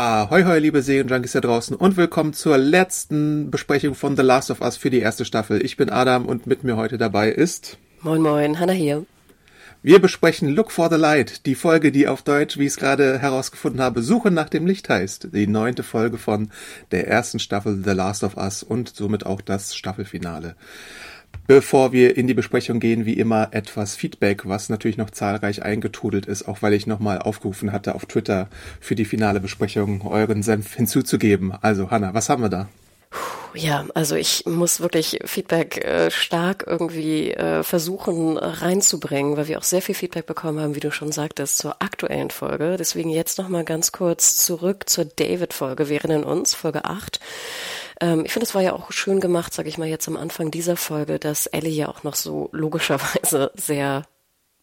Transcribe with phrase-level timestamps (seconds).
[0.00, 4.60] Ahoi, hoi, liebe Serienjunkies da draußen und willkommen zur letzten Besprechung von The Last of
[4.60, 5.60] Us für die erste Staffel.
[5.64, 7.78] Ich bin Adam und mit mir heute dabei ist...
[8.02, 9.06] Moin, moin, Hanna hier.
[9.82, 13.18] Wir besprechen Look for the Light, die Folge, die auf Deutsch, wie ich es gerade
[13.18, 15.30] herausgefunden habe, Suche nach dem Licht heißt.
[15.34, 16.52] Die neunte Folge von
[16.92, 20.54] der ersten Staffel The Last of Us und somit auch das Staffelfinale.
[21.48, 26.26] Bevor wir in die Besprechung gehen, wie immer etwas Feedback, was natürlich noch zahlreich eingetrudelt
[26.26, 28.50] ist, auch weil ich nochmal aufgerufen hatte auf Twitter
[28.80, 31.54] für die finale Besprechung euren Senf hinzuzugeben.
[31.62, 32.68] Also Hanna, was haben wir da?
[33.54, 39.62] Ja, also ich muss wirklich Feedback äh, stark irgendwie äh, versuchen reinzubringen, weil wir auch
[39.62, 42.76] sehr viel Feedback bekommen haben, wie du schon sagtest, zur aktuellen Folge.
[42.78, 45.88] Deswegen jetzt nochmal ganz kurz zurück zur David-Folge.
[45.88, 47.20] Wir erinnern uns, Folge 8.
[48.00, 50.50] Ähm, ich finde, es war ja auch schön gemacht, sage ich mal jetzt am Anfang
[50.50, 54.04] dieser Folge, dass Ellie ja auch noch so logischerweise sehr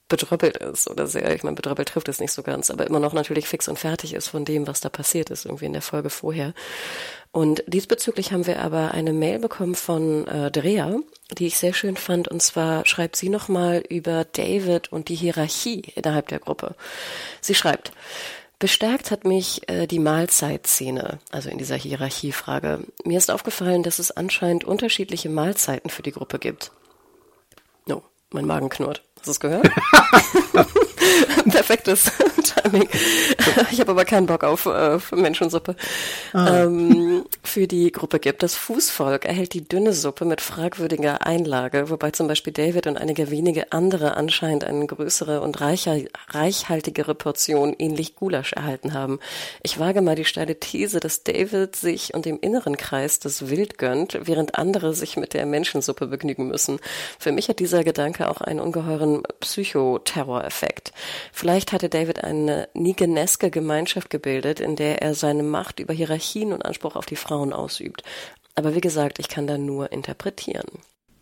[0.07, 3.13] bedröppelt ist oder sehr, ich meine, bedröppelt trifft es nicht so ganz, aber immer noch
[3.13, 6.11] natürlich fix und fertig ist von dem, was da passiert ist, irgendwie in der Folge
[6.11, 6.53] vorher.
[7.31, 10.99] Und diesbezüglich haben wir aber eine Mail bekommen von äh, Drea,
[11.37, 15.81] die ich sehr schön fand, und zwar schreibt sie nochmal über David und die Hierarchie
[15.95, 16.75] innerhalb der Gruppe.
[17.41, 17.91] Sie schreibt,
[18.65, 22.79] Bestärkt hat mich äh, die Mahlzeitszene, also in dieser Hierarchiefrage.
[23.03, 26.71] Mir ist aufgefallen, dass es anscheinend unterschiedliche Mahlzeiten für die Gruppe gibt.
[27.85, 29.03] No, mein Magen knurrt.
[29.17, 29.69] Hast du es gehört?
[31.51, 32.11] Perfektes
[32.43, 32.87] Timing.
[33.71, 35.75] Ich habe aber keinen Bock auf äh, Menschensuppe.
[36.33, 36.63] Ah.
[36.63, 38.43] Ähm, für die Gruppe gibt.
[38.43, 43.31] Das Fußvolk erhält die dünne Suppe mit fragwürdiger Einlage, wobei zum Beispiel David und einige
[43.31, 45.97] wenige andere anscheinend eine größere und reicher,
[46.29, 49.19] reichhaltigere Portion ähnlich Gulasch erhalten haben.
[49.63, 53.77] Ich wage mal die steile These, dass David sich und dem inneren Kreis das Wild
[53.77, 56.79] gönnt, während andere sich mit der Menschensuppe begnügen müssen.
[57.19, 59.23] Für mich hat dieser Gedanke auch einen ungeheuren
[59.99, 60.93] Psychoterror-Effekt.
[61.31, 66.65] Vielleicht hatte David eine Nigeneske Gemeinschaft gebildet, in der er seine Macht über Hierarchien und
[66.65, 68.03] Anspruch auf die Frauen ausübt.
[68.55, 70.67] Aber wie gesagt, ich kann da nur interpretieren.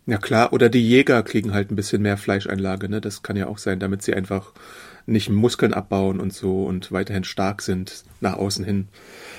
[0.06, 3.00] Ja klar, oder die Jäger kriegen halt ein bisschen mehr Fleischeinlage, ne?
[3.00, 4.52] Das kann ja auch sein, damit sie einfach
[5.06, 8.88] nicht Muskeln abbauen und so und weiterhin stark sind nach außen hin.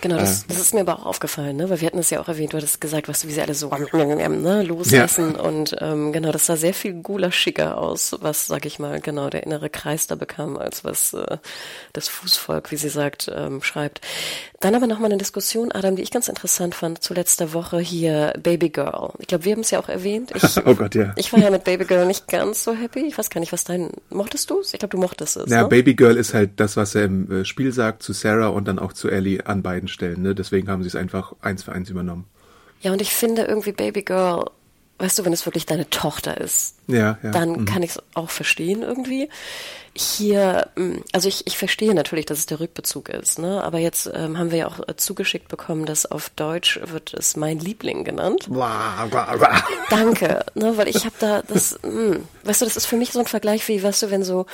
[0.01, 1.69] Genau, das, äh, das ist mir aber auch aufgefallen, ne?
[1.69, 3.69] weil wir hatten es ja auch erwähnt, du hattest gesagt, was, wie sie alle so
[3.69, 5.41] ne, losessen ja.
[5.41, 9.43] und ähm, genau, das sah sehr viel gulaschiger aus, was, sag ich mal, genau der
[9.43, 11.37] innere Kreis da bekam, als was äh,
[11.93, 14.01] das Fußvolk, wie sie sagt, ähm, schreibt.
[14.59, 18.33] Dann aber nochmal eine Diskussion, Adam, die ich ganz interessant fand, zu letzter Woche hier
[18.41, 19.11] Baby Girl.
[19.19, 20.31] Ich glaube, wir haben es ja auch erwähnt.
[20.33, 21.13] Ich, oh Gott, ja.
[21.17, 23.05] Ich war ja mit Baby Girl nicht ganz so happy.
[23.05, 24.73] Ich weiß gar nicht, was dein, mochtest du es?
[24.73, 25.51] Ich glaube, du mochtest es.
[25.51, 25.67] Ja, ne?
[25.67, 28.74] Baby Girl ist halt das, was er im äh, Spiel sagt zu Sarah und dann
[28.79, 30.21] auch zu Ellie an beiden Stellen.
[30.21, 30.35] Ne?
[30.35, 32.25] Deswegen haben sie es einfach eins für eins übernommen.
[32.81, 34.45] Ja, und ich finde irgendwie Baby Girl,
[34.99, 37.31] weißt du, wenn es wirklich deine Tochter ist, ja, ja.
[37.31, 37.65] dann mhm.
[37.65, 39.29] kann ich es auch verstehen irgendwie
[39.97, 43.63] hier, hm, also ich, ich verstehe natürlich, dass es der Rückbezug ist, ne?
[43.63, 47.37] aber jetzt ähm, haben wir ja auch äh, zugeschickt bekommen, dass auf Deutsch wird es
[47.37, 48.47] mein Liebling genannt.
[48.49, 49.63] Blah, blah, blah.
[49.89, 50.75] Danke, ne?
[50.75, 53.25] weil ich habe da das, mh, hm, weißt du, das ist für mich so ein
[53.25, 54.45] Vergleich wie, weißt du, wenn so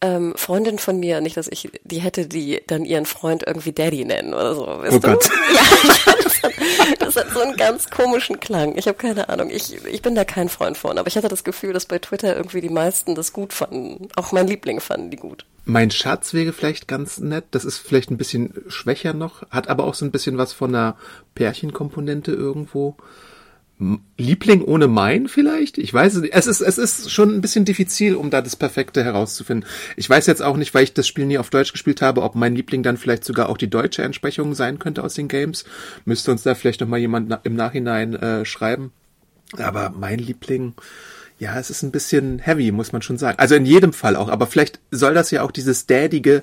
[0.00, 4.04] ähm, Freundin von mir, nicht, dass ich die hätte, die dann ihren Freund irgendwie Daddy
[4.04, 5.12] nennen oder so, weißt oh du?
[5.12, 5.30] Gott.
[6.08, 6.52] Ja, das hat,
[7.00, 8.76] das hat so einen ganz komischen Klang.
[8.76, 11.42] Ich habe keine Ahnung, ich, ich bin da kein Freund von, aber ich hatte das
[11.42, 15.16] Gefühl, dass bei Twitter irgendwie die meisten das gut fanden, auch mein Liebling fanden die
[15.16, 15.46] gut.
[15.64, 17.44] Mein Schatz wäre vielleicht ganz nett.
[17.50, 20.74] Das ist vielleicht ein bisschen schwächer noch, hat aber auch so ein bisschen was von
[20.74, 20.96] einer
[21.34, 22.96] Pärchenkomponente irgendwo.
[24.16, 25.78] Liebling ohne mein vielleicht?
[25.78, 26.34] Ich weiß es nicht.
[26.34, 29.68] Es ist, es ist schon ein bisschen diffizil, um da das Perfekte herauszufinden.
[29.96, 32.34] Ich weiß jetzt auch nicht, weil ich das Spiel nie auf Deutsch gespielt habe, ob
[32.34, 35.64] mein Liebling dann vielleicht sogar auch die deutsche Entsprechung sein könnte aus den Games.
[36.04, 38.90] Müsste uns da vielleicht nochmal jemand im Nachhinein äh, schreiben.
[39.56, 40.74] Aber mein Liebling,
[41.38, 43.38] ja, es ist ein bisschen heavy, muss man schon sagen.
[43.38, 46.42] Also in jedem Fall auch, aber vielleicht soll das ja auch dieses Dadige,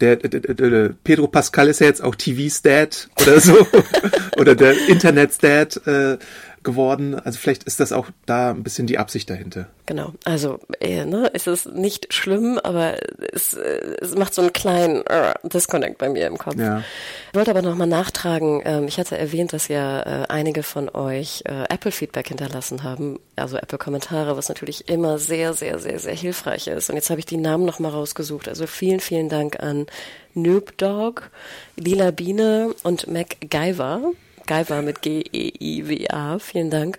[0.00, 3.66] der, der, der, der Pedro Pascal ist ja jetzt auch TV's Dad oder so,
[4.36, 6.18] oder der Internet's Dad, äh,
[6.62, 7.14] geworden.
[7.14, 9.68] Also vielleicht ist das auch da ein bisschen die Absicht dahinter.
[9.86, 12.96] Genau, also äh, ne, es ist nicht schlimm, aber
[13.32, 16.56] es, äh, es macht so einen kleinen äh, Disconnect bei mir im Kopf.
[16.56, 16.82] Ja.
[17.30, 21.42] Ich wollte aber nochmal nachtragen, ähm, ich hatte erwähnt, dass ja äh, einige von euch
[21.46, 26.88] äh, Apple-Feedback hinterlassen haben, also Apple-Kommentare, was natürlich immer sehr, sehr, sehr, sehr hilfreich ist.
[26.88, 28.48] Und jetzt habe ich die Namen nochmal rausgesucht.
[28.48, 29.86] Also vielen, vielen Dank an
[30.34, 31.30] Noob Dog,
[31.76, 34.12] Lila Biene und MacGyver.
[34.52, 36.38] Guyver mit G-E-I-W-A.
[36.38, 36.98] Vielen Dank.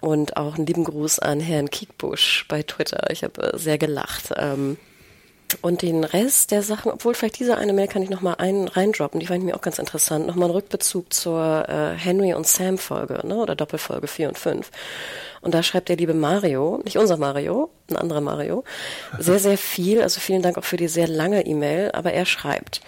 [0.00, 3.10] Und auch einen lieben Gruß an Herrn Kiekbusch bei Twitter.
[3.10, 4.32] Ich habe äh, sehr gelacht.
[4.36, 4.78] Ähm,
[5.62, 9.26] und den Rest der Sachen, obwohl vielleicht diese eine Mail kann ich nochmal reindroppen, die
[9.26, 10.26] fand ich mir auch ganz interessant.
[10.26, 13.36] Nochmal ein Rückbezug zur äh, Henry und Sam Folge, ne?
[13.36, 14.70] Oder Doppelfolge 4 und 5.
[15.48, 18.64] Und da schreibt der liebe Mario, nicht unser Mario, ein anderer Mario,
[19.18, 20.02] sehr, sehr viel.
[20.02, 21.90] Also vielen Dank auch für die sehr lange E-Mail.
[21.92, 22.82] Aber er schreibt,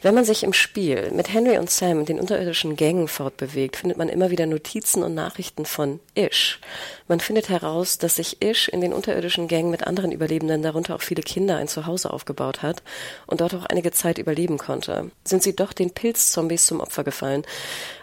[0.00, 3.98] wenn man sich im Spiel mit Henry und Sam in den unterirdischen Gängen fortbewegt, findet
[3.98, 6.58] man immer wieder Notizen und Nachrichten von Ish.
[7.06, 11.02] Man findet heraus, dass sich Ish in den unterirdischen Gängen mit anderen Überlebenden, darunter auch
[11.02, 12.82] viele Kinder, ein Zuhause aufgebaut hat
[13.26, 15.10] und dort auch einige Zeit überleben konnte.
[15.24, 17.44] Sind sie doch den Pilzzombies zum Opfer gefallen.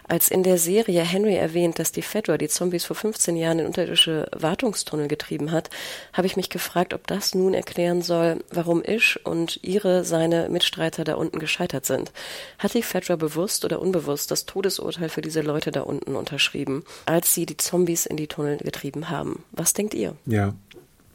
[0.06, 3.66] Als in der Serie Henry erwähnt, dass die Fedra die Zombies vor 15 Jahren in
[3.66, 5.70] unterirdische Wartungstunnel getrieben hat,
[6.12, 11.04] habe ich mich gefragt, ob das nun erklären soll, warum Ish und ihre, seine Mitstreiter
[11.04, 12.12] da unten gescheitert sind.
[12.58, 17.32] Hat die Fedra bewusst oder unbewusst das Todesurteil für diese Leute da unten unterschrieben, als
[17.32, 19.42] sie die Zombies in die Tunnel getrieben haben?
[19.52, 20.16] Was denkt ihr?
[20.26, 20.54] Ja,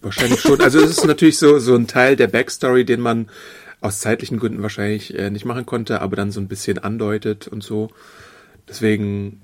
[0.01, 0.61] wahrscheinlich schon.
[0.61, 3.29] Also es ist natürlich so, so ein Teil der Backstory, den man
[3.81, 7.63] aus zeitlichen Gründen wahrscheinlich äh, nicht machen konnte, aber dann so ein bisschen andeutet und
[7.63, 7.89] so.
[8.69, 9.41] Deswegen,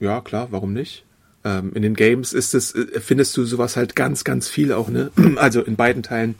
[0.00, 1.04] ja, klar, warum nicht?
[1.44, 4.88] Ähm, in den Games ist es, äh, findest du sowas halt ganz, ganz viel auch,
[4.88, 5.10] ne?
[5.36, 6.34] Also in beiden Teilen.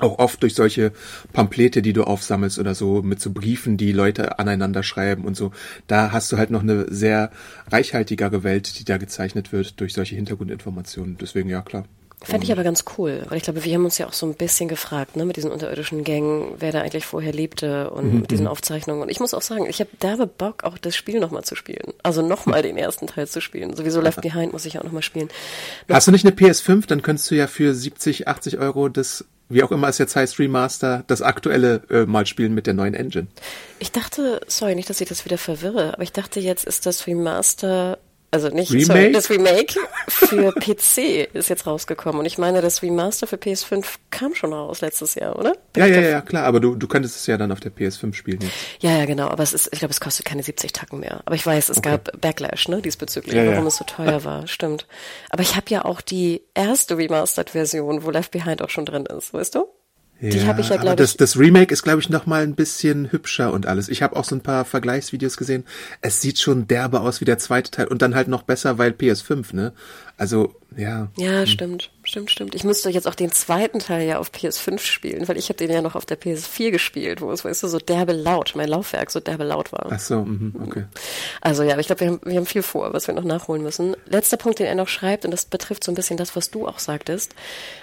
[0.00, 0.90] Auch oft durch solche
[1.32, 5.52] Pamphlete, die du aufsammelst oder so, mit so Briefen, die Leute aneinander schreiben und so.
[5.86, 7.30] Da hast du halt noch eine sehr
[7.70, 11.16] reichhaltigere Welt, die da gezeichnet wird durch solche Hintergrundinformationen.
[11.20, 11.84] Deswegen, ja, klar.
[12.24, 14.34] Fände ich aber ganz cool, weil ich glaube, wir haben uns ja auch so ein
[14.34, 18.20] bisschen gefragt, ne, mit diesen unterirdischen Gängen, wer da eigentlich vorher lebte und mhm.
[18.20, 18.50] mit diesen mhm.
[18.50, 19.02] Aufzeichnungen.
[19.02, 21.92] Und ich muss auch sagen, ich habe derbe Bock, auch das Spiel nochmal zu spielen.
[22.02, 23.74] Also nochmal den ersten Teil zu spielen.
[23.76, 25.28] Sowieso Left Behind muss ich auch nochmal spielen.
[25.88, 29.24] Noch Hast du nicht eine PS5, dann könntest du ja für 70, 80 Euro das
[29.48, 32.94] wie auch immer es jetzt heißt, Remaster, das aktuelle äh, mal spielen mit der neuen
[32.94, 33.26] Engine.
[33.78, 37.06] Ich dachte, sorry, nicht, dass ich das wieder verwirre, aber ich dachte jetzt ist das
[37.06, 37.98] Remaster
[38.34, 38.86] also nicht Remake?
[38.86, 39.74] Sorry, das Remake
[40.08, 42.18] für PC ist jetzt rausgekommen.
[42.18, 45.54] Und ich meine, das Remaster für PS5 kam schon raus letztes Jahr, oder?
[45.76, 46.44] ja, ja, ja, klar.
[46.44, 48.52] Aber du, du könntest es ja dann auf der PS5 spielen jetzt.
[48.80, 49.28] Ja, ja, genau.
[49.28, 51.22] Aber es ist, ich glaube, es kostet keine 70 Tacken mehr.
[51.24, 51.90] Aber ich weiß, es okay.
[51.90, 53.68] gab Backlash, ne, diesbezüglich, ja, warum ja.
[53.68, 54.46] es so teuer war.
[54.48, 54.86] Stimmt.
[55.30, 59.32] Aber ich habe ja auch die erste Remastered-Version, wo Left Behind auch schon drin ist,
[59.32, 59.68] weißt du?
[60.20, 61.16] Die ja, habe ich ja, glaube ich.
[61.16, 63.88] Das Remake ist, glaube ich, noch mal ein bisschen hübscher und alles.
[63.88, 65.64] Ich habe auch so ein paar Vergleichsvideos gesehen.
[66.00, 68.92] Es sieht schon derbe aus wie der zweite Teil und dann halt noch besser, weil
[68.92, 69.72] PS5, ne?
[70.16, 71.08] Also, ja.
[71.16, 71.46] Ja, hm.
[71.46, 71.90] stimmt.
[72.06, 72.54] Stimmt, stimmt.
[72.54, 75.70] Ich müsste jetzt auch den zweiten Teil ja auf PS5 spielen, weil ich habe den
[75.70, 79.10] ja noch auf der PS4 gespielt, wo es, weißt du, so derbe laut, mein Laufwerk
[79.10, 79.86] so derbe laut war.
[79.90, 80.84] Ach so, mh, okay.
[81.40, 83.62] Also ja, aber ich glaube, wir haben, wir haben viel vor, was wir noch nachholen
[83.62, 83.96] müssen.
[84.04, 86.68] Letzter Punkt, den er noch schreibt, und das betrifft so ein bisschen das, was du
[86.68, 87.34] auch sagtest.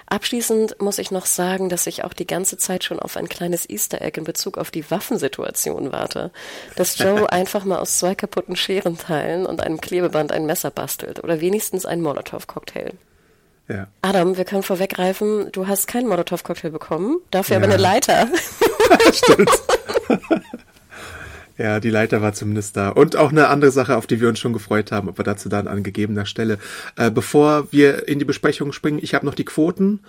[0.06, 3.68] Abschließend muss ich noch sagen, dass ich auch die ganze Zeit schon auf ein kleines
[3.68, 6.32] Easter Egg in Bezug auf die Waffensituation warte.
[6.76, 11.42] Dass Joe einfach mal aus zwei kaputten Scherenteilen und einem Klebeband ein Messer bastelt oder
[11.42, 12.94] wenigstens einen Molotow-Cocktail.
[13.72, 13.88] Ja.
[14.02, 17.64] Adam, wir können vorweggreifen, du hast keinen Molotow-Cocktail bekommen, dafür ja.
[17.64, 18.28] aber eine Leiter.
[19.14, 19.50] Stimmt.
[21.62, 22.90] Ja, die Leiter war zumindest da.
[22.90, 25.68] Und auch eine andere Sache, auf die wir uns schon gefreut haben, aber dazu dann
[25.68, 26.58] an gegebener Stelle.
[26.96, 30.00] Äh, bevor wir in die Besprechung springen, ich habe noch die Quoten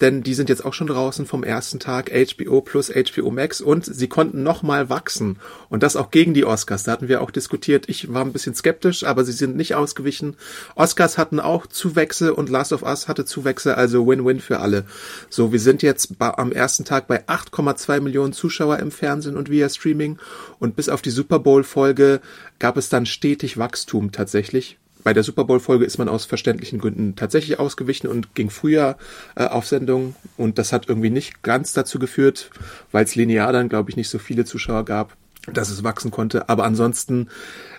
[0.00, 3.84] denn die sind jetzt auch schon draußen vom ersten Tag HBO plus HBO Max und
[3.84, 5.38] sie konnten nochmal wachsen
[5.68, 6.84] und das auch gegen die Oscars.
[6.84, 7.88] Da hatten wir auch diskutiert.
[7.88, 10.36] Ich war ein bisschen skeptisch, aber sie sind nicht ausgewichen.
[10.76, 14.84] Oscars hatten auch Zuwächse und Last of Us hatte Zuwächse, also Win-Win für alle.
[15.30, 19.68] So, wir sind jetzt am ersten Tag bei 8,2 Millionen Zuschauer im Fernsehen und via
[19.68, 20.18] Streaming
[20.60, 22.20] und bis auf die Super Bowl Folge
[22.58, 27.16] gab es dann stetig Wachstum tatsächlich bei der Super Bowl-Folge ist man aus verständlichen Gründen
[27.16, 28.98] tatsächlich ausgewichen und ging früher
[29.36, 30.14] äh, auf Sendung.
[30.36, 32.50] Und das hat irgendwie nicht ganz dazu geführt,
[32.92, 35.16] weil es linear dann, glaube ich, nicht so viele Zuschauer gab,
[35.50, 36.48] dass es wachsen konnte.
[36.48, 37.28] Aber ansonsten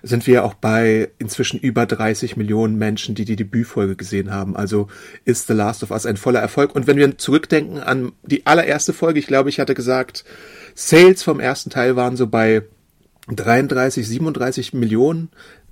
[0.01, 4.55] sind wir auch bei inzwischen über 30 Millionen Menschen, die die Debütfolge gesehen haben.
[4.55, 4.87] Also
[5.25, 6.73] ist The Last of Us ein voller Erfolg.
[6.73, 10.23] Und wenn wir zurückdenken an die allererste Folge, ich glaube, ich hatte gesagt,
[10.73, 12.63] Sales vom ersten Teil waren so bei
[13.35, 15.29] 33, 37 Millionen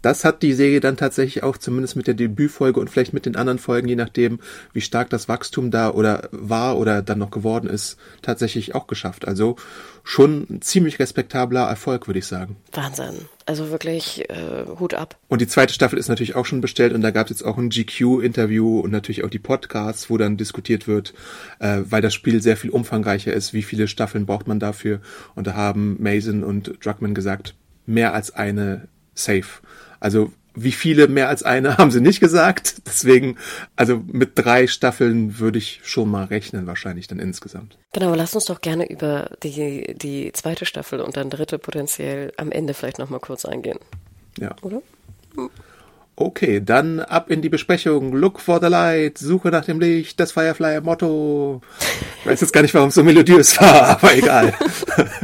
[0.07, 3.35] das hat die Serie dann tatsächlich auch zumindest mit der Debütfolge und vielleicht mit den
[3.35, 4.39] anderen Folgen, je nachdem,
[4.71, 9.27] wie stark das Wachstum da oder war oder dann noch geworden ist, tatsächlich auch geschafft.
[9.27, 9.57] Also
[10.05, 12.55] schon ein ziemlich respektabler Erfolg, würde ich sagen.
[12.71, 13.15] Wahnsinn.
[13.45, 15.17] Also wirklich äh, Hut ab.
[15.27, 17.57] Und die zweite Staffel ist natürlich auch schon bestellt und da gab es jetzt auch
[17.57, 21.13] ein GQ-Interview und natürlich auch die Podcasts, wo dann diskutiert wird,
[21.59, 25.01] äh, weil das Spiel sehr viel umfangreicher ist, wie viele Staffeln braucht man dafür.
[25.35, 29.59] Und da haben Mason und Druckmann gesagt, mehr als eine safe.
[29.99, 32.81] Also wie viele mehr als eine haben sie nicht gesagt.
[32.85, 33.37] Deswegen,
[33.75, 37.77] also mit drei Staffeln würde ich schon mal rechnen, wahrscheinlich dann insgesamt.
[37.93, 42.51] Genau, lass uns doch gerne über die, die zweite Staffel und dann dritte potenziell am
[42.51, 43.79] Ende vielleicht nochmal kurz eingehen.
[44.39, 44.55] Ja.
[44.61, 44.81] Oder?
[46.15, 48.13] Okay, dann ab in die Besprechung.
[48.13, 51.61] Look for the light, Suche nach dem Licht, das Firefly-Motto.
[52.21, 54.53] Ich weiß jetzt gar nicht, warum es so melodiös war, aber egal.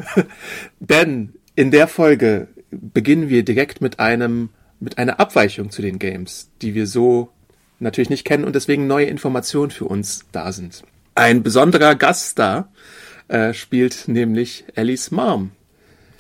[0.80, 4.50] Denn in der Folge beginnen wir direkt mit einem
[4.84, 7.30] mit einer Abweichung zu den Games, die wir so
[7.80, 10.84] natürlich nicht kennen und deswegen neue Informationen für uns da sind.
[11.16, 12.72] Ein besonderer Gaststar
[13.28, 15.52] äh, spielt nämlich Ellies Mom.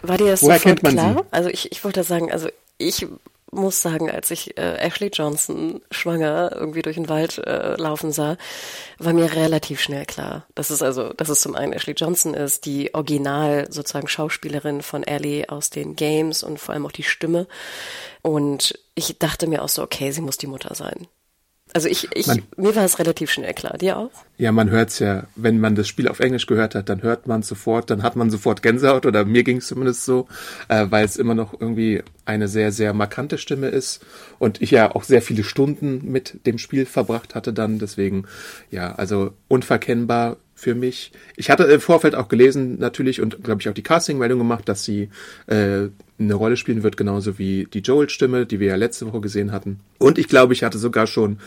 [0.01, 1.13] War dir das Woher sofort kennt man klar?
[1.13, 1.25] sie?
[1.31, 3.07] Also ich, ich wollte sagen, also ich
[3.53, 8.37] muss sagen, als ich äh, Ashley Johnson schwanger irgendwie durch den Wald äh, laufen sah,
[8.97, 12.65] war mir relativ schnell klar, dass es also, dass es zum einen Ashley Johnson ist,
[12.65, 17.47] die Original sozusagen Schauspielerin von Ellie aus den Games und vor allem auch die Stimme.
[18.21, 21.07] Und ich dachte mir auch so, okay, sie muss die Mutter sein.
[21.73, 23.77] Also ich, ich Man- mir war es relativ schnell klar.
[23.77, 24.11] Dir auch?
[24.37, 27.41] Ja, man hört's ja, wenn man das Spiel auf Englisch gehört hat, dann hört man
[27.41, 30.27] sofort, dann hat man sofort Gänsehaut oder mir ging's zumindest so,
[30.67, 34.05] äh, weil es immer noch irgendwie eine sehr, sehr markante Stimme ist
[34.39, 38.25] und ich ja auch sehr viele Stunden mit dem Spiel verbracht hatte dann, deswegen,
[38.69, 41.11] ja, also unverkennbar für mich.
[41.35, 44.83] Ich hatte im Vorfeld auch gelesen natürlich und glaube ich auch die Casting-Meldung gemacht, dass
[44.83, 45.09] sie
[45.47, 45.87] äh,
[46.23, 49.79] eine Rolle spielen wird, genauso wie die Joel-Stimme, die wir ja letzte Woche gesehen hatten.
[49.99, 51.39] Und ich glaube, ich hatte sogar schon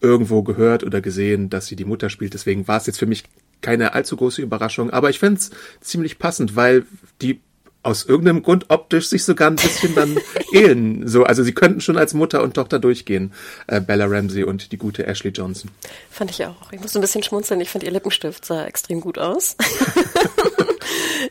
[0.00, 2.34] irgendwo gehört oder gesehen, dass sie die Mutter spielt.
[2.34, 3.24] Deswegen war es jetzt für mich
[3.62, 4.90] keine allzu große Überraschung.
[4.90, 6.84] Aber ich fände es ziemlich passend, weil
[7.22, 7.40] die
[7.86, 10.18] aus irgendeinem Grund optisch sich sogar ein bisschen dann
[10.52, 11.06] ähneln.
[11.06, 13.32] So, also sie könnten schon als Mutter und Tochter durchgehen,
[13.68, 15.70] äh, Bella Ramsey und die gute Ashley Johnson.
[16.10, 16.72] Fand ich auch.
[16.72, 17.60] Ich musste ein bisschen schmunzeln.
[17.60, 19.56] Ich fand ihr Lippenstift sah extrem gut aus.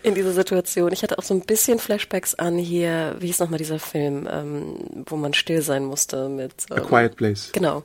[0.04, 0.92] In dieser Situation.
[0.92, 5.04] Ich hatte auch so ein bisschen Flashbacks an hier, wie hieß nochmal dieser Film, ähm,
[5.08, 6.54] wo man still sein musste mit.
[6.70, 7.50] A Ähm, Quiet Place.
[7.54, 7.84] Genau.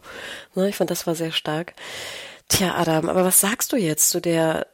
[0.54, 1.74] Ne, ich fand, das war sehr stark.
[2.48, 4.66] Tja, Adam, aber was sagst du jetzt zu der,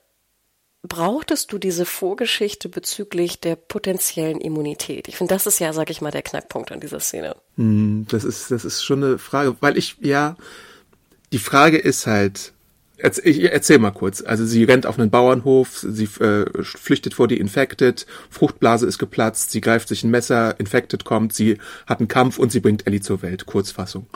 [0.83, 5.09] brauchtest du diese Vorgeschichte bezüglich der potenziellen Immunität?
[5.09, 7.37] Ich finde, das ist ja, sag ich mal, der Knackpunkt an dieser Szene.
[7.57, 10.37] Hm, Das ist, das ist schon eine Frage, weil ich, ja,
[11.33, 12.53] die Frage ist halt,
[12.99, 14.23] ich erzähl mal kurz.
[14.23, 19.51] Also sie rennt auf einen Bauernhof, sie äh, flüchtet vor die Infected, Fruchtblase ist geplatzt,
[19.51, 23.01] sie greift sich ein Messer, Infected kommt, sie hat einen Kampf und sie bringt Ellie
[23.01, 24.07] zur Welt, Kurzfassung.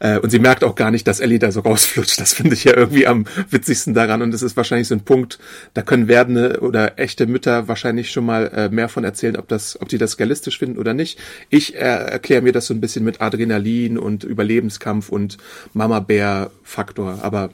[0.00, 2.20] Äh, und sie merkt auch gar nicht, dass Ellie da so rausflutscht.
[2.20, 4.22] Das finde ich ja irgendwie am witzigsten daran.
[4.22, 5.38] Und das ist wahrscheinlich so ein Punkt,
[5.74, 9.80] da können werdende oder echte Mütter wahrscheinlich schon mal äh, mehr von erzählen, ob das,
[9.80, 11.18] ob die das realistisch finden oder nicht.
[11.48, 15.38] Ich äh, erkläre mir das so ein bisschen mit Adrenalin und Überlebenskampf und
[15.72, 17.20] Mama-Bär-Faktor.
[17.22, 17.50] Aber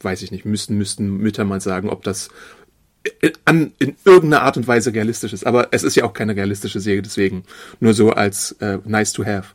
[0.00, 2.30] weiß ich nicht, müssten, müssten Mütter mal sagen, ob das
[3.44, 5.46] an, in irgendeiner Art und Weise realistisch ist.
[5.46, 7.44] Aber es ist ja auch keine realistische Serie, deswegen
[7.80, 9.48] nur so als äh, nice to have.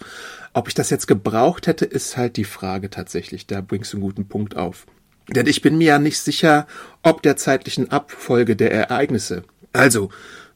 [0.53, 3.47] Ob ich das jetzt gebraucht hätte, ist halt die Frage tatsächlich.
[3.47, 4.85] Da bringst du einen guten Punkt auf.
[5.29, 6.67] Denn ich bin mir ja nicht sicher,
[7.03, 9.43] ob der zeitlichen Abfolge der Ereignisse.
[9.73, 10.09] Also,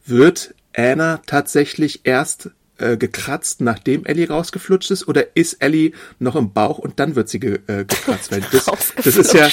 [0.04, 2.50] wird Anna tatsächlich erst
[2.82, 7.28] äh, gekratzt, nachdem Ellie rausgeflutscht ist, oder ist Ellie noch im Bauch und dann wird
[7.28, 8.30] sie ge, äh, gekratzt?
[8.32, 8.66] Weil das,
[9.02, 9.48] das ist ja,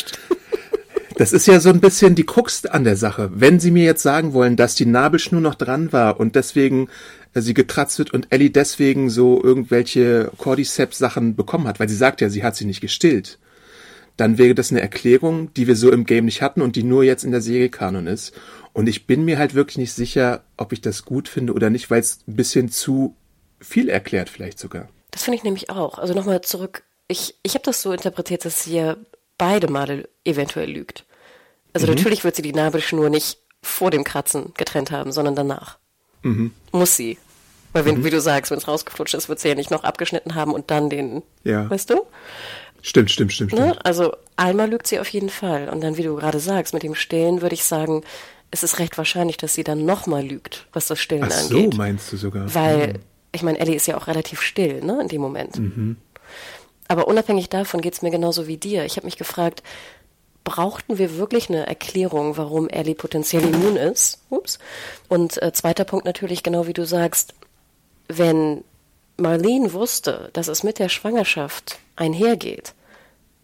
[1.17, 3.29] das ist ja so ein bisschen die Krux an der Sache.
[3.33, 6.87] Wenn Sie mir jetzt sagen wollen, dass die Nabelschnur noch dran war und deswegen
[7.33, 12.21] äh, sie gekratzt wird und Ellie deswegen so irgendwelche Cordyceps-Sachen bekommen hat, weil sie sagt
[12.21, 13.39] ja, sie hat sie nicht gestillt,
[14.17, 17.03] dann wäre das eine Erklärung, die wir so im Game nicht hatten und die nur
[17.03, 18.33] jetzt in der Serie Kanon ist.
[18.73, 21.89] Und ich bin mir halt wirklich nicht sicher, ob ich das gut finde oder nicht,
[21.89, 23.15] weil es ein bisschen zu
[23.61, 24.89] viel erklärt vielleicht sogar.
[25.11, 25.97] Das finde ich nämlich auch.
[25.97, 26.83] Also nochmal zurück.
[27.07, 28.95] Ich, ich habe das so interpretiert, dass sie ja
[29.37, 31.05] beide Male eventuell lügt.
[31.73, 35.77] Also natürlich wird sie die Nabelschnur nicht vor dem Kratzen getrennt haben, sondern danach.
[36.71, 37.17] Muss sie.
[37.73, 40.35] Weil wenn, wie du sagst, wenn es rausgeflutscht ist, wird sie ja nicht noch abgeschnitten
[40.35, 41.69] haben und dann den, Ja.
[41.69, 42.01] weißt du?
[42.81, 43.67] Stimmt, stimmt, stimmt, stimmt.
[43.67, 43.85] Ne?
[43.85, 45.69] Also einmal lügt sie auf jeden Fall.
[45.69, 48.03] Und dann, wie du gerade sagst, mit dem Stillen würde ich sagen,
[48.51, 51.75] es ist recht wahrscheinlich, dass sie dann nochmal lügt, was das Stillen Ach so, angeht.
[51.77, 52.53] meinst du sogar.
[52.55, 52.99] Weil,
[53.31, 55.59] ich meine, Ellie ist ja auch relativ still, ne, in dem Moment.
[56.87, 58.85] Aber unabhängig davon geht's mir genauso wie dir.
[58.85, 59.61] Ich habe mich gefragt,
[60.43, 64.19] brauchten wir wirklich eine Erklärung, warum Ellie potenziell immun ist?
[64.29, 64.57] Ups.
[65.07, 67.35] Und äh, zweiter Punkt natürlich, genau wie du sagst,
[68.07, 68.63] wenn
[69.17, 72.73] Marlene wusste, dass es mit der Schwangerschaft einhergeht,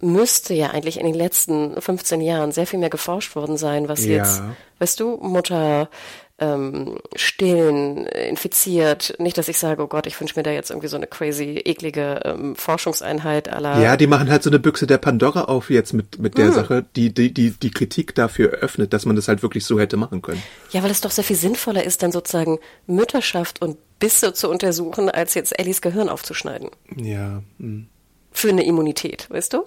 [0.01, 4.03] müsste ja eigentlich in den letzten 15 Jahren sehr viel mehr geforscht worden sein, was
[4.05, 4.17] Ja.
[4.17, 4.41] jetzt,
[4.79, 5.89] weißt du, Mutter
[6.37, 9.15] ähm, stillen, infiziert.
[9.19, 11.61] Nicht, dass ich sage, oh Gott, ich wünsche mir da jetzt irgendwie so eine crazy,
[11.63, 13.79] eklige ähm, Forschungseinheit aller.
[13.79, 16.43] Ja, die machen halt so eine Büchse der Pandora auf jetzt mit, mit Hm.
[16.43, 19.79] der Sache, die, die, die, die Kritik dafür öffnet, dass man das halt wirklich so
[19.79, 20.43] hätte machen können.
[20.71, 25.09] Ja, weil es doch sehr viel sinnvoller ist, dann sozusagen Mütterschaft und Bisse zu untersuchen,
[25.09, 26.69] als jetzt Ellies Gehirn aufzuschneiden.
[26.97, 27.41] Ja.
[27.59, 27.87] hm.
[28.31, 29.63] Für eine Immunität, weißt du?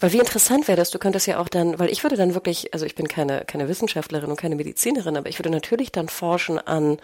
[0.00, 2.72] Weil wie interessant wäre das, du könntest ja auch dann, weil ich würde dann wirklich,
[2.74, 6.58] also ich bin keine, keine Wissenschaftlerin und keine Medizinerin, aber ich würde natürlich dann forschen
[6.58, 6.98] an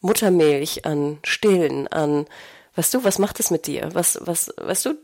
[0.00, 2.26] Muttermilch, an Stillen, an,
[2.74, 3.90] weißt du, was macht es mit dir?
[3.92, 4.94] Was, was, weißt du,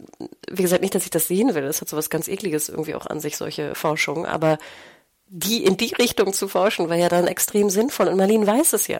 [0.50, 2.94] wie gesagt, nicht, dass ich das sehen will, das hat so was ganz Ekliges irgendwie
[2.94, 4.58] auch an sich, solche Forschungen, aber
[5.30, 8.86] die in die Richtung zu forschen, wäre ja dann extrem sinnvoll und Marlene weiß es
[8.86, 8.98] ja.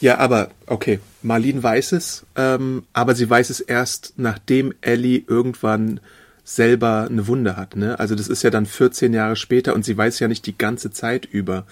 [0.00, 6.00] Ja, aber okay, Marlene weiß es, ähm, aber sie weiß es erst, nachdem Ellie irgendwann
[6.46, 7.74] selber eine Wunde hat.
[7.74, 7.98] Ne?
[7.98, 10.92] Also das ist ja dann 14 Jahre später und sie weiß ja nicht die ganze
[10.92, 11.66] Zeit über,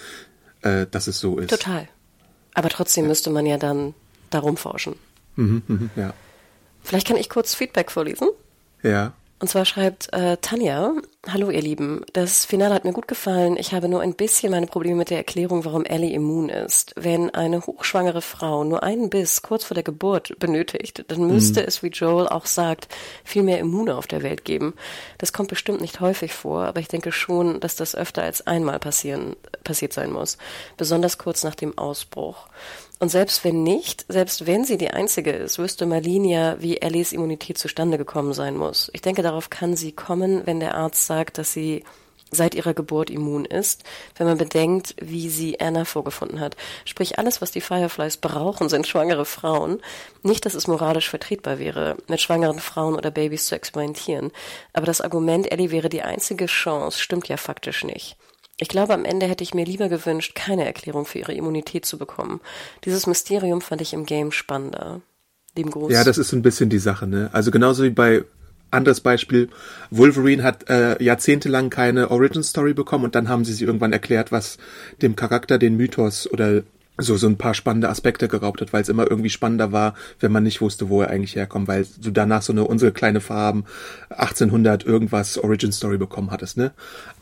[0.62, 1.50] äh, dass es so ist.
[1.50, 1.88] Total.
[2.54, 3.95] Aber trotzdem müsste man ja dann
[4.31, 4.97] darum forschen.
[5.37, 6.12] Mhm, mhm, ja.
[6.83, 8.28] Vielleicht kann ich kurz Feedback vorlesen.
[8.83, 9.12] Ja.
[9.38, 10.93] Und zwar schreibt äh, Tanja,
[11.33, 13.57] hallo ihr Lieben, das Finale hat mir gut gefallen.
[13.57, 16.93] Ich habe nur ein bisschen meine Probleme mit der Erklärung, warum Ellie immun ist.
[16.97, 21.83] Wenn eine hochschwangere Frau nur einen Biss kurz vor der Geburt benötigt, dann müsste es,
[21.83, 22.88] wie Joel auch sagt,
[23.25, 24.75] viel mehr Immune auf der Welt geben.
[25.19, 28.78] Das kommt bestimmt nicht häufig vor, aber ich denke schon, dass das öfter als einmal
[28.78, 30.37] passieren, passiert sein muss.
[30.76, 32.49] Besonders kurz nach dem Ausbruch.
[33.00, 37.12] Und selbst wenn nicht, selbst wenn sie die Einzige ist, wüsste Marlene ja, wie Ellies
[37.12, 38.88] Immunität zustande gekommen sein muss.
[38.95, 41.85] Ich denke, darauf kann sie kommen, wenn der Arzt sagt, dass sie
[42.35, 43.85] seit ihrer Geburt immun ist,
[44.16, 46.56] wenn man bedenkt, wie sie Anna vorgefunden hat.
[46.85, 49.80] Sprich, alles, was die Fireflies brauchen, sind schwangere Frauen.
[50.23, 54.33] Nicht, dass es moralisch vertretbar wäre, mit schwangeren Frauen oder Babys zu experimentieren.
[54.73, 58.16] Aber das Argument, Ellie wäre die einzige Chance, stimmt ja faktisch nicht.
[58.56, 61.99] Ich glaube, am Ende hätte ich mir lieber gewünscht, keine Erklärung für ihre Immunität zu
[61.99, 62.40] bekommen.
[62.85, 65.00] Dieses Mysterium fand ich im Game spannender.
[65.56, 65.92] Dem Gruß.
[65.92, 67.30] Ja, das ist so ein bisschen die Sache, ne?
[67.33, 68.25] Also genauso wie bei
[68.75, 69.49] anderes Beispiel,
[69.90, 74.33] Wolverine hat äh, jahrzehntelang keine Origin Story bekommen und dann haben sie sie irgendwann erklärt,
[74.33, 74.59] was
[75.02, 76.62] dem Charakter den Mythos oder
[76.97, 80.31] so so ein paar spannende Aspekte geraubt hat, weil es immer irgendwie spannender war, wenn
[80.31, 83.64] man nicht wusste, wo er eigentlich herkommt, weil du danach so eine unsere kleine Farben
[84.11, 86.73] 1800 irgendwas Origin Story bekommen hattest, ne?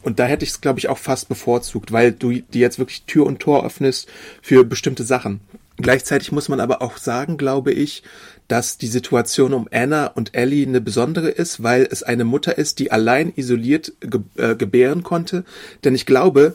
[0.02, 3.04] Und da hätte ich es glaube ich auch fast bevorzugt, weil du die jetzt wirklich
[3.04, 4.08] Tür und Tor öffnest
[4.42, 5.40] für bestimmte Sachen.
[5.78, 8.02] Gleichzeitig muss man aber auch sagen, glaube ich,
[8.48, 12.78] dass die Situation um Anna und Ellie eine besondere ist, weil es eine Mutter ist,
[12.78, 15.44] die allein isoliert ge äh, gebären konnte.
[15.84, 16.54] Denn ich glaube,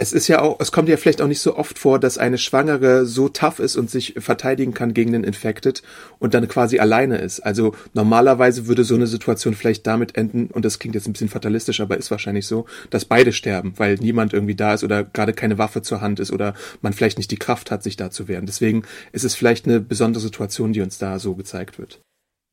[0.00, 2.38] es ist ja auch, es kommt ja vielleicht auch nicht so oft vor, dass eine
[2.38, 5.82] Schwangere so tough ist und sich verteidigen kann gegen den Infected
[6.18, 7.40] und dann quasi alleine ist.
[7.40, 11.28] Also normalerweise würde so eine Situation vielleicht damit enden, und das klingt jetzt ein bisschen
[11.28, 15.34] fatalistisch, aber ist wahrscheinlich so, dass beide sterben, weil niemand irgendwie da ist oder gerade
[15.34, 18.26] keine Waffe zur Hand ist oder man vielleicht nicht die Kraft hat, sich da zu
[18.26, 18.46] wehren.
[18.46, 22.00] Deswegen ist es vielleicht eine besondere Situation, die uns da so gezeigt wird.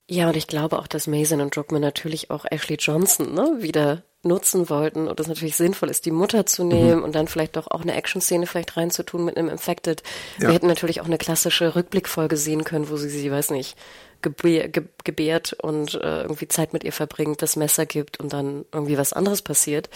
[0.09, 4.03] Ja, und ich glaube auch, dass Mason und Druckmann natürlich auch Ashley Johnson ne, wieder
[4.27, 7.03] nutzen wollten und es natürlich sinnvoll ist, die Mutter zu nehmen mhm.
[7.03, 10.03] und dann vielleicht doch auch eine Action-Szene vielleicht reinzutun mit einem Infected.
[10.39, 10.47] Ja.
[10.47, 13.77] Wir hätten natürlich auch eine klassische Rückblickfolge sehen können, wo sie sie, weiß nicht,
[14.21, 18.65] gebär, ge, gebärt und äh, irgendwie Zeit mit ihr verbringt, das Messer gibt und dann
[18.71, 19.89] irgendwie was anderes passiert.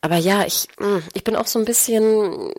[0.00, 0.68] Aber ja, ich,
[1.14, 2.52] ich bin auch so ein bisschen,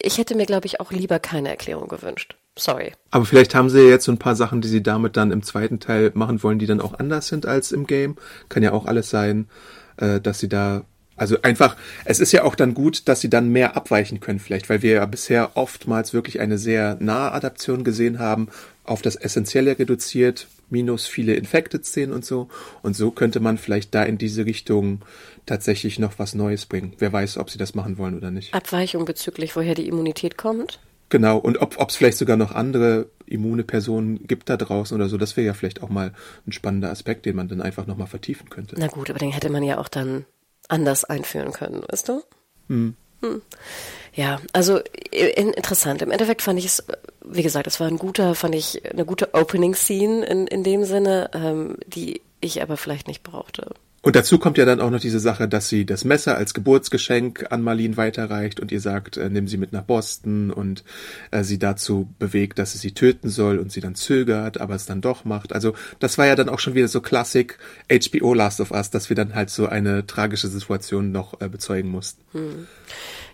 [0.00, 2.36] ich hätte mir, glaube ich, auch lieber keine Erklärung gewünscht.
[2.56, 2.92] Sorry.
[3.10, 5.42] Aber vielleicht haben sie ja jetzt so ein paar Sachen, die sie damit dann im
[5.42, 8.16] zweiten Teil machen wollen, die dann auch anders sind als im Game.
[8.48, 9.48] Kann ja auch alles sein,
[9.96, 10.84] äh, dass sie da
[11.16, 14.68] also einfach, es ist ja auch dann gut, dass sie dann mehr abweichen können vielleicht,
[14.68, 18.48] weil wir ja bisher oftmals wirklich eine sehr nahe Adaption gesehen haben,
[18.82, 22.48] auf das Essentielle reduziert, minus viele Infected-Szenen und so.
[22.82, 25.02] Und so könnte man vielleicht da in diese Richtung
[25.46, 26.94] tatsächlich noch was Neues bringen.
[26.98, 28.52] Wer weiß, ob sie das machen wollen oder nicht.
[28.52, 30.80] Abweichung bezüglich, woher die Immunität kommt?
[31.08, 35.16] Genau, und ob es vielleicht sogar noch andere immune Personen gibt da draußen oder so,
[35.16, 36.12] das wäre ja vielleicht auch mal
[36.46, 38.76] ein spannender Aspekt, den man dann einfach nochmal vertiefen könnte.
[38.78, 40.24] Na gut, aber den hätte man ja auch dann
[40.68, 42.22] anders einführen können, weißt du?
[42.68, 42.96] Hm.
[43.20, 43.42] Hm.
[44.14, 46.02] Ja, also in, interessant.
[46.02, 46.84] Im Endeffekt fand ich es,
[47.24, 51.30] wie gesagt, es war ein guter, fand ich eine gute Opening-Scene in, in dem Sinne,
[51.32, 53.74] ähm, die ich aber vielleicht nicht brauchte.
[54.04, 57.46] Und dazu kommt ja dann auch noch diese Sache, dass sie das Messer als Geburtsgeschenk
[57.50, 60.84] an Marlene weiterreicht und ihr sagt, äh, nimm sie mit nach Boston und
[61.30, 64.84] äh, sie dazu bewegt, dass sie sie töten soll und sie dann zögert, aber es
[64.84, 65.54] dann doch macht.
[65.54, 67.58] Also das war ja dann auch schon wieder so Klassik
[67.90, 71.88] HBO Last of Us, dass wir dann halt so eine tragische Situation noch äh, bezeugen
[71.90, 72.22] mussten.
[72.32, 72.66] Hm.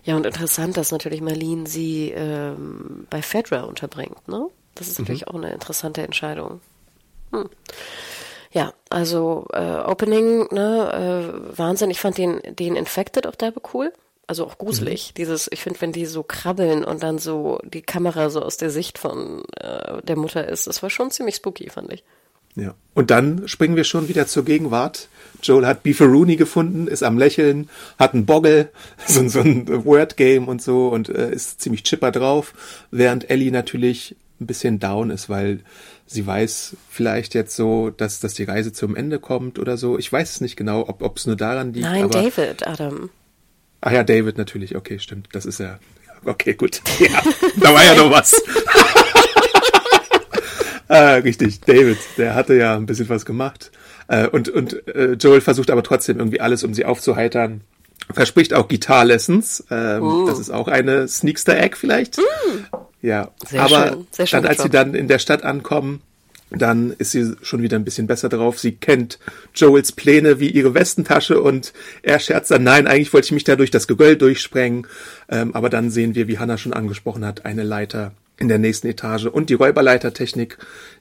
[0.05, 4.47] Ja, und interessant, dass natürlich Marlene sie ähm, bei Fedra unterbringt, ne?
[4.75, 6.61] Das ist natürlich auch eine interessante Entscheidung.
[7.33, 7.49] Hm.
[8.51, 11.89] Ja, also äh, Opening, ne, äh, Wahnsinn.
[11.89, 13.93] Ich fand den, den Infected auch derbe cool.
[14.27, 15.09] Also auch gruselig.
[15.09, 15.13] Mhm.
[15.15, 18.69] Dieses, ich finde, wenn die so krabbeln und dann so die Kamera so aus der
[18.69, 22.03] Sicht von äh, der Mutter ist, das war schon ziemlich spooky, fand ich.
[22.55, 22.75] Ja.
[22.93, 25.07] Und dann springen wir schon wieder zur Gegenwart.
[25.41, 28.69] Joel hat Beefaroonie gefunden, ist am Lächeln, hat einen Boggle,
[29.07, 32.53] so, so ein Word-Game und so und äh, ist ziemlich chipper drauf,
[32.91, 35.61] während Ellie natürlich ein bisschen down ist, weil
[36.11, 39.97] sie weiß vielleicht jetzt so, dass, dass die Reise zum Ende kommt oder so.
[39.97, 41.85] Ich weiß es nicht genau, ob es nur daran liegt.
[41.85, 43.09] Nein, David, Adam.
[43.81, 44.75] Ach ja, David natürlich.
[44.75, 45.29] Okay, stimmt.
[45.31, 45.79] Das ist ja.
[46.23, 46.81] Okay, gut.
[46.99, 47.21] Ja,
[47.57, 48.39] da war ja noch was.
[50.87, 53.71] ah, richtig, David, der hatte ja ein bisschen was gemacht.
[54.07, 57.61] Äh, und und äh, Joel versucht aber trotzdem irgendwie alles, um sie aufzuheitern.
[58.11, 59.65] Verspricht auch Gitarre-Lessons.
[59.71, 60.27] Ähm, uh.
[60.27, 62.19] Das ist auch eine Sneakster Egg vielleicht.
[62.19, 62.77] Uh.
[63.01, 64.07] Ja, Sehr aber schön.
[64.11, 66.01] Sehr schön dann, als sie dann in der Stadt ankommen,
[66.51, 68.59] dann ist sie schon wieder ein bisschen besser drauf.
[68.59, 69.19] Sie kennt
[69.55, 73.55] Joels Pläne wie ihre Westentasche und er scherzt dann, nein, eigentlich wollte ich mich da
[73.55, 74.85] durch das Gegöll durchsprengen.
[75.29, 78.87] Ähm, aber dann sehen wir, wie Hannah schon angesprochen hat, eine Leiter in der nächsten
[78.87, 80.57] Etage und die Räuberleitertechnik,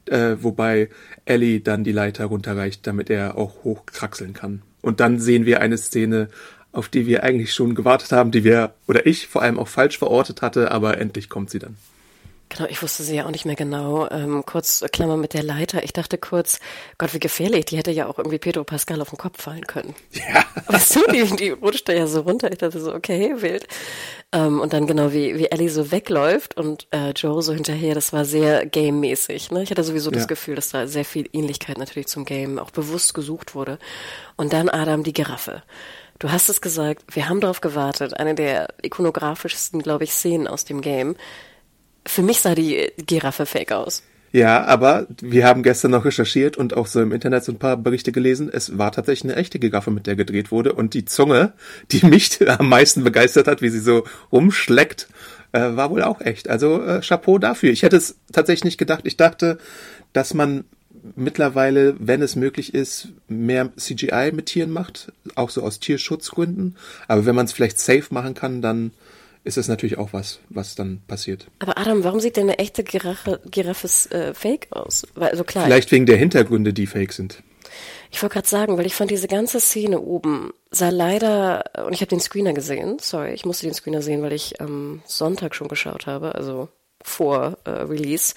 [0.06, 0.88] äh, wobei
[1.24, 4.62] Ellie dann die Leiter runterreicht, damit er auch hochkraxeln kann.
[4.82, 6.28] Und dann sehen wir eine Szene,
[6.72, 9.98] auf die wir eigentlich schon gewartet haben, die wir, oder ich vor allem auch falsch
[9.98, 11.76] verortet hatte, aber endlich kommt sie dann.
[12.50, 14.10] Genau, ich wusste sie ja auch nicht mehr genau.
[14.10, 15.84] Ähm, kurz Klammer mit der Leiter.
[15.84, 16.58] Ich dachte kurz,
[16.98, 17.66] Gott, wie gefährlich.
[17.66, 19.94] Die hätte ja auch irgendwie Pedro Pascal auf den Kopf fallen können.
[20.10, 20.44] Ja.
[20.66, 22.50] Weißt du, die, die rutscht da ja so runter.
[22.50, 23.68] Ich dachte so, okay, wild.
[24.32, 27.94] Ähm, und dann genau wie, wie Ellie so wegläuft und äh, Joe so hinterher.
[27.94, 29.52] Das war sehr game-mäßig.
[29.52, 29.62] Ne?
[29.62, 30.16] Ich hatte sowieso ja.
[30.16, 33.78] das Gefühl, dass da sehr viel Ähnlichkeit natürlich zum Game auch bewusst gesucht wurde.
[34.34, 35.62] Und dann Adam die Giraffe.
[36.20, 38.14] Du hast es gesagt, wir haben darauf gewartet.
[38.14, 41.16] Eine der ikonografischsten, glaube ich, Szenen aus dem Game
[42.06, 44.02] für mich sah die Giraffe fake aus.
[44.32, 47.76] Ja, aber wir haben gestern noch recherchiert und auch so im Internet so ein paar
[47.76, 48.48] Berichte gelesen.
[48.52, 50.72] Es war tatsächlich eine echte Giraffe, mit der gedreht wurde.
[50.72, 51.52] Und die Zunge,
[51.90, 55.08] die mich am meisten begeistert hat, wie sie so rumschleckt,
[55.52, 56.48] äh, war wohl auch echt.
[56.48, 57.72] Also äh, Chapeau dafür.
[57.72, 59.00] Ich hätte es tatsächlich nicht gedacht.
[59.04, 59.58] Ich dachte,
[60.12, 60.64] dass man
[61.16, 66.76] mittlerweile, wenn es möglich ist, mehr CGI mit Tieren macht, auch so aus Tierschutzgründen.
[67.08, 68.92] Aber wenn man es vielleicht safe machen kann, dann
[69.44, 71.46] ist es natürlich auch was, was dann passiert.
[71.60, 75.06] Aber Adam, warum sieht denn eine echte Giraffe, Giraffe äh, fake aus?
[75.14, 75.64] Weil, also klar.
[75.64, 77.42] Vielleicht wegen der Hintergründe, die fake sind.
[78.10, 82.00] Ich wollte gerade sagen, weil ich fand diese ganze Szene oben sah leider, und ich
[82.00, 85.68] habe den Screener gesehen, sorry, ich musste den Screener sehen, weil ich am Sonntag schon
[85.68, 86.68] geschaut habe, also
[87.02, 88.34] vor äh, Release.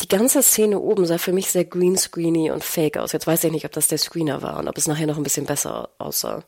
[0.00, 3.12] Die ganze Szene oben sah für mich sehr greenscreeny und fake aus.
[3.12, 5.24] Jetzt weiß ich nicht, ob das der Screener war und ob es nachher noch ein
[5.24, 6.44] bisschen besser aussah.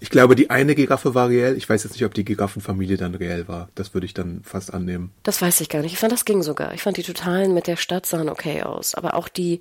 [0.00, 1.56] Ich glaube, die eine Giraffe war reell.
[1.56, 3.68] Ich weiß jetzt nicht, ob die Giraffenfamilie dann reell war.
[3.74, 5.12] Das würde ich dann fast annehmen.
[5.22, 5.92] Das weiß ich gar nicht.
[5.92, 6.74] Ich fand, das ging sogar.
[6.74, 8.94] Ich fand die totalen mit der Stadt sahen okay aus.
[8.94, 9.60] Aber auch die,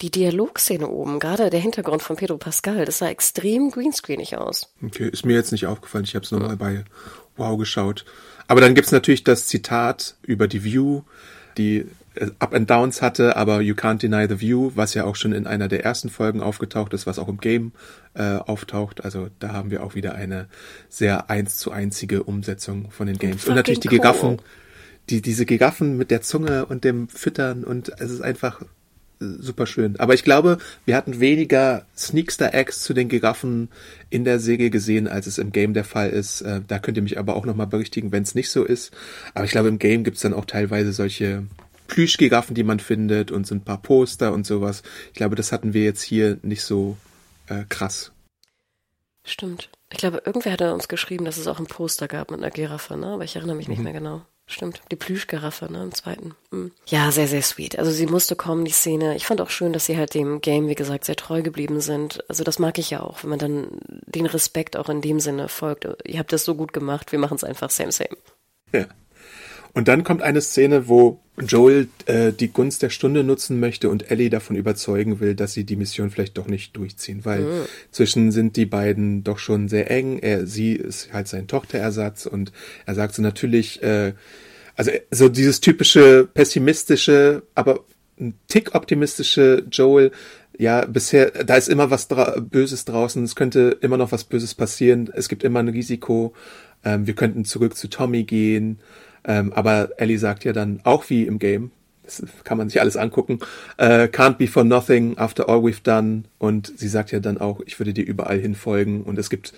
[0.00, 4.72] die Dialogszene oben, gerade der Hintergrund von Pedro Pascal, das sah extrem greenscreenig aus.
[4.82, 6.04] Okay, ist mir jetzt nicht aufgefallen.
[6.04, 6.84] Ich habe es nochmal bei
[7.36, 8.04] Wow geschaut.
[8.48, 11.02] Aber dann gibt's natürlich das Zitat über die View,
[11.58, 11.86] die
[12.38, 15.46] Up and Downs hatte, aber You Can't Deny the View, was ja auch schon in
[15.46, 17.72] einer der ersten Folgen aufgetaucht ist, was auch im Game
[18.14, 19.04] äh, auftaucht.
[19.04, 20.48] Also da haben wir auch wieder eine
[20.88, 23.46] sehr eins zu einzige Umsetzung von den Games.
[23.46, 23.96] Und natürlich die cool.
[23.96, 24.42] Gigaffen,
[25.08, 28.66] die, diese Gigaffen mit der Zunge und dem Füttern und es ist einfach äh,
[29.18, 29.98] super schön.
[29.98, 33.70] Aber ich glaube, wir hatten weniger Sneakster Eggs zu den Giraffen
[34.10, 36.42] in der Säge gesehen, als es im Game der Fall ist.
[36.42, 38.92] Äh, da könnt ihr mich aber auch nochmal berichtigen, wenn es nicht so ist.
[39.32, 41.44] Aber ich glaube, im Game gibt's dann auch teilweise solche
[41.92, 44.82] Plüschgiraffen, die man findet und so ein paar Poster und sowas.
[45.08, 46.96] Ich glaube, das hatten wir jetzt hier nicht so
[47.48, 48.12] äh, krass.
[49.24, 49.68] Stimmt.
[49.92, 52.96] Ich glaube, irgendwer hat uns geschrieben, dass es auch ein Poster gab mit einer Giraffe,
[52.96, 53.08] ne?
[53.08, 53.74] Aber ich erinnere mich mhm.
[53.74, 54.22] nicht mehr genau.
[54.46, 56.34] Stimmt, die Plüschgiraffe, ne, im zweiten.
[56.50, 56.72] Mhm.
[56.86, 57.78] Ja, sehr, sehr sweet.
[57.78, 59.14] Also sie musste kommen, die Szene.
[59.14, 62.24] Ich fand auch schön, dass sie halt dem Game, wie gesagt, sehr treu geblieben sind.
[62.28, 63.68] Also das mag ich ja auch, wenn man dann
[64.06, 65.86] den Respekt auch in dem Sinne folgt.
[66.04, 68.16] Ihr habt das so gut gemacht, wir machen es einfach same, same.
[68.72, 68.86] Ja.
[69.74, 74.10] Und dann kommt eine Szene, wo Joel äh, die Gunst der Stunde nutzen möchte und
[74.10, 77.64] Ellie davon überzeugen will, dass sie die Mission vielleicht doch nicht durchziehen, weil mhm.
[77.90, 80.18] zwischen sind die beiden doch schon sehr eng.
[80.18, 82.52] Er, sie ist halt sein Tochterersatz und
[82.84, 84.12] er sagt so natürlich, äh,
[84.76, 87.80] also so dieses typische pessimistische, aber
[88.20, 90.12] ein Tick optimistische Joel.
[90.58, 93.24] Ja, bisher, da ist immer was dra Böses draußen.
[93.24, 95.10] Es könnte immer noch was Böses passieren.
[95.14, 96.34] Es gibt immer ein Risiko.
[96.84, 98.78] Ähm, wir könnten zurück zu Tommy gehen.
[99.24, 101.70] Ähm, aber Ellie sagt ja dann auch wie im Game,
[102.04, 103.38] das kann man sich alles angucken,
[103.76, 106.24] äh, can't be for nothing after all we've done.
[106.38, 109.02] Und sie sagt ja dann auch, ich würde dir überall hinfolgen.
[109.02, 109.52] Und es gibt,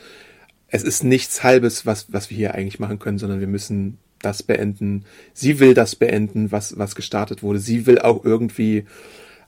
[0.69, 4.43] es ist nichts Halbes, was, was wir hier eigentlich machen können, sondern wir müssen das
[4.43, 5.05] beenden.
[5.33, 7.59] Sie will das beenden, was, was gestartet wurde.
[7.59, 8.85] Sie will auch irgendwie,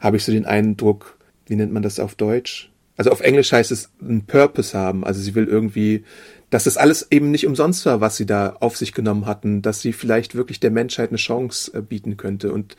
[0.01, 2.71] habe ich so den Eindruck, wie nennt man das auf Deutsch?
[2.97, 5.05] Also auf Englisch heißt es einen Purpose haben.
[5.05, 6.05] Also sie will irgendwie,
[6.51, 9.81] dass das alles eben nicht umsonst war, was sie da auf sich genommen hatten, dass
[9.81, 12.53] sie vielleicht wirklich der Menschheit eine Chance äh, bieten könnte.
[12.53, 12.77] Und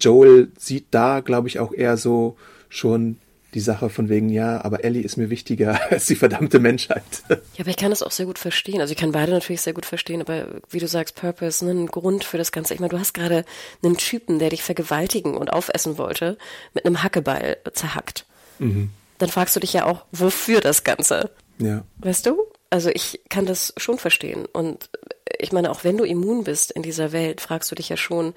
[0.00, 2.36] Joel sieht da, glaube ich, auch eher so
[2.68, 3.16] schon
[3.54, 7.02] die Sache von wegen, ja, aber Ellie ist mir wichtiger als die verdammte Menschheit.
[7.28, 8.80] Ja, aber ich kann das auch sehr gut verstehen.
[8.80, 11.86] Also ich kann beide natürlich sehr gut verstehen, aber wie du sagst, Purpose, ne, ein
[11.86, 12.74] Grund für das Ganze.
[12.74, 13.44] Ich meine, du hast gerade
[13.82, 16.38] einen Typen, der dich vergewaltigen und aufessen wollte,
[16.74, 18.24] mit einem Hackebeil zerhackt.
[18.58, 18.90] Mhm.
[19.18, 21.30] Dann fragst du dich ja auch, wofür das Ganze?
[21.58, 21.84] Ja.
[21.98, 22.38] Weißt du?
[22.70, 24.46] Also ich kann das schon verstehen.
[24.46, 24.90] Und
[25.38, 28.34] ich meine, auch wenn du immun bist in dieser Welt, fragst du dich ja schon,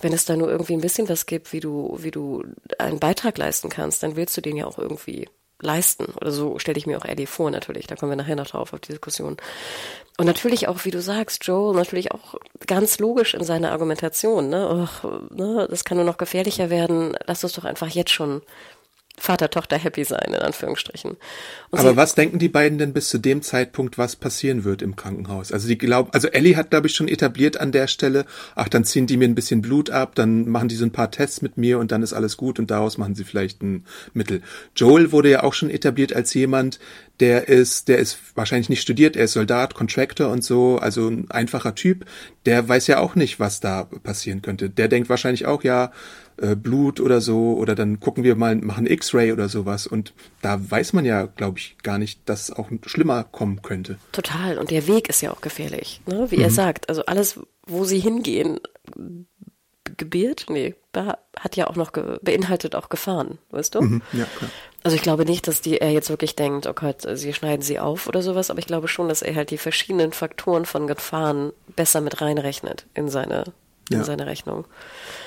[0.00, 2.44] wenn es da nur irgendwie ein bisschen was gibt, wie du, wie du
[2.78, 5.28] einen Beitrag leisten kannst, dann willst du den ja auch irgendwie
[5.60, 6.06] leisten.
[6.20, 7.86] Oder so stelle ich mir auch Eddie vor, natürlich.
[7.86, 9.36] Da kommen wir nachher noch drauf auf die Diskussion.
[10.18, 14.48] Und natürlich auch, wie du sagst, Joel, natürlich auch ganz logisch in seiner Argumentation.
[14.48, 14.68] Ne?
[14.68, 15.66] Och, ne?
[15.70, 17.16] Das kann nur noch gefährlicher werden.
[17.26, 18.42] Lass uns doch einfach jetzt schon
[19.18, 21.16] Vater-Tochter-happy sein, in Anführungsstrichen.
[21.70, 24.94] Und Aber was denken die beiden denn bis zu dem Zeitpunkt, was passieren wird im
[24.94, 25.52] Krankenhaus?
[25.52, 28.84] Also die glauben, also Ellie hat, glaube ich, schon etabliert an der Stelle, ach, dann
[28.84, 31.56] ziehen die mir ein bisschen Blut ab, dann machen die so ein paar Tests mit
[31.56, 34.42] mir und dann ist alles gut und daraus machen sie vielleicht ein Mittel.
[34.74, 36.78] Joel wurde ja auch schon etabliert als jemand,
[37.20, 41.30] der ist, der ist wahrscheinlich nicht studiert, er ist Soldat, Contractor und so, also ein
[41.30, 42.04] einfacher Typ,
[42.44, 44.68] der weiß ja auch nicht, was da passieren könnte.
[44.68, 45.92] Der denkt wahrscheinlich auch, ja,
[46.38, 49.86] äh, Blut oder so, oder dann gucken wir mal, machen X-Ray oder sowas.
[49.86, 53.98] Und da weiß man ja, glaube ich, gar nicht, dass auch schlimmer kommen könnte.
[54.12, 54.58] Total.
[54.58, 56.30] Und der Weg ist ja auch gefährlich, ne?
[56.30, 56.42] wie mhm.
[56.42, 56.88] er sagt.
[56.88, 58.60] Also alles, wo sie hingehen,
[59.96, 60.46] gebiert?
[60.48, 60.74] Nee,
[61.38, 63.82] hat ja auch noch beinhaltet auch Gefahren, weißt du?
[63.82, 64.50] Mhm, ja, klar.
[64.82, 67.78] Also ich glaube nicht, dass die er jetzt wirklich denkt, oh Gott, sie schneiden sie
[67.78, 71.52] auf oder sowas, aber ich glaube schon, dass er halt die verschiedenen Faktoren von Gefahren
[71.74, 73.44] besser mit reinrechnet in seine
[73.90, 74.04] in ja.
[74.04, 74.64] seine Rechnung.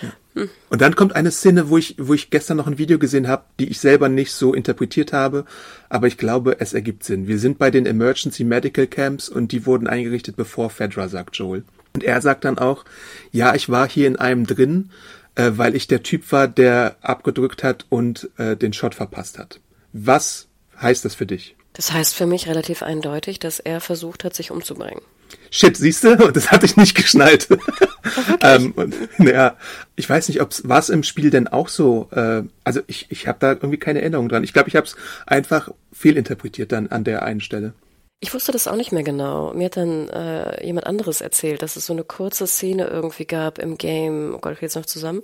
[0.01, 0.09] Ja.
[0.35, 0.49] Hm.
[0.69, 3.43] Und dann kommt eine Szene, wo ich, wo ich gestern noch ein Video gesehen habe,
[3.59, 5.45] die ich selber nicht so interpretiert habe,
[5.89, 7.27] aber ich glaube, es ergibt Sinn.
[7.27, 11.63] Wir sind bei den Emergency Medical Camps und die wurden eingerichtet, bevor Fedra, sagt Joel.
[11.93, 12.85] Und er sagt dann auch,
[13.31, 14.91] ja, ich war hier in einem drin,
[15.35, 19.59] äh, weil ich der Typ war, der abgedrückt hat und äh, den Shot verpasst hat.
[19.93, 20.47] Was
[20.79, 21.55] heißt das für dich?
[21.73, 25.01] Das heißt für mich relativ eindeutig, dass er versucht hat, sich umzubringen.
[25.51, 26.15] Shit, siehst du?
[26.33, 27.47] Das hatte ich nicht geschnallt.
[28.41, 29.57] ähm, und, ja,
[29.95, 32.07] ich weiß nicht, ob es war im Spiel denn auch so.
[32.11, 34.43] Äh, also ich, ich habe da irgendwie keine Erinnerung dran.
[34.43, 37.73] Ich glaube, ich habe es einfach fehlinterpretiert dann an der einen Stelle.
[38.21, 39.53] Ich wusste das auch nicht mehr genau.
[39.53, 43.59] Mir hat dann äh, jemand anderes erzählt, dass es so eine kurze Szene irgendwie gab
[43.59, 44.33] im Game.
[44.35, 45.21] Oh Gott, ich jetzt noch zusammen.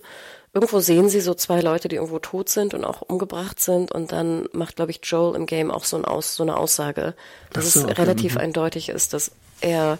[0.54, 3.92] Irgendwo sehen sie so zwei Leute, die irgendwo tot sind und auch umgebracht sind.
[3.92, 7.16] Und dann macht, glaube ich, Joel im Game auch so, ein Aus, so eine Aussage,
[7.52, 8.42] dass so, es relativ mhm.
[8.42, 10.00] eindeutig ist, dass er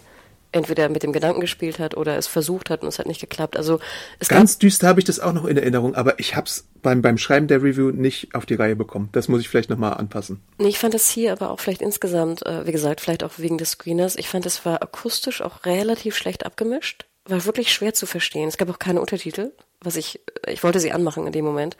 [0.56, 3.56] entweder mit dem Gedanken gespielt hat oder es versucht hat und es hat nicht geklappt.
[3.56, 3.78] Also
[4.18, 7.02] es ganz düster habe ich das auch noch in Erinnerung, aber ich habe es beim
[7.02, 9.08] beim Schreiben der Review nicht auf die Reihe bekommen.
[9.12, 10.40] Das muss ich vielleicht noch mal anpassen.
[10.58, 13.72] Ich fand es hier aber auch vielleicht insgesamt, äh, wie gesagt, vielleicht auch wegen des
[13.72, 14.16] Screeners.
[14.16, 18.48] Ich fand es war akustisch auch relativ schlecht abgemischt, war wirklich schwer zu verstehen.
[18.48, 21.76] Es gab auch keine Untertitel, was ich ich wollte sie anmachen in dem Moment.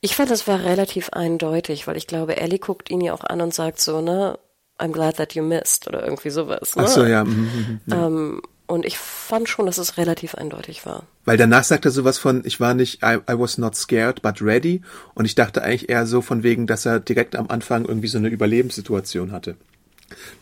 [0.00, 3.40] Ich fand, es war relativ eindeutig, weil ich glaube, Ellie guckt ihn ja auch an
[3.40, 4.36] und sagt so, ne,
[4.78, 6.76] I'm glad that you missed oder irgendwie sowas.
[6.76, 6.82] Ne?
[6.84, 7.24] Ach so, ja.
[7.24, 7.92] Mhm, mhm, mhm.
[7.92, 11.04] Ähm, und ich fand schon, dass es relativ eindeutig war.
[11.24, 14.40] Weil danach sagt er sowas von, ich war nicht, I, I was not scared, but
[14.40, 14.80] ready.
[15.14, 18.18] Und ich dachte eigentlich eher so von wegen, dass er direkt am Anfang irgendwie so
[18.18, 19.56] eine Überlebenssituation hatte.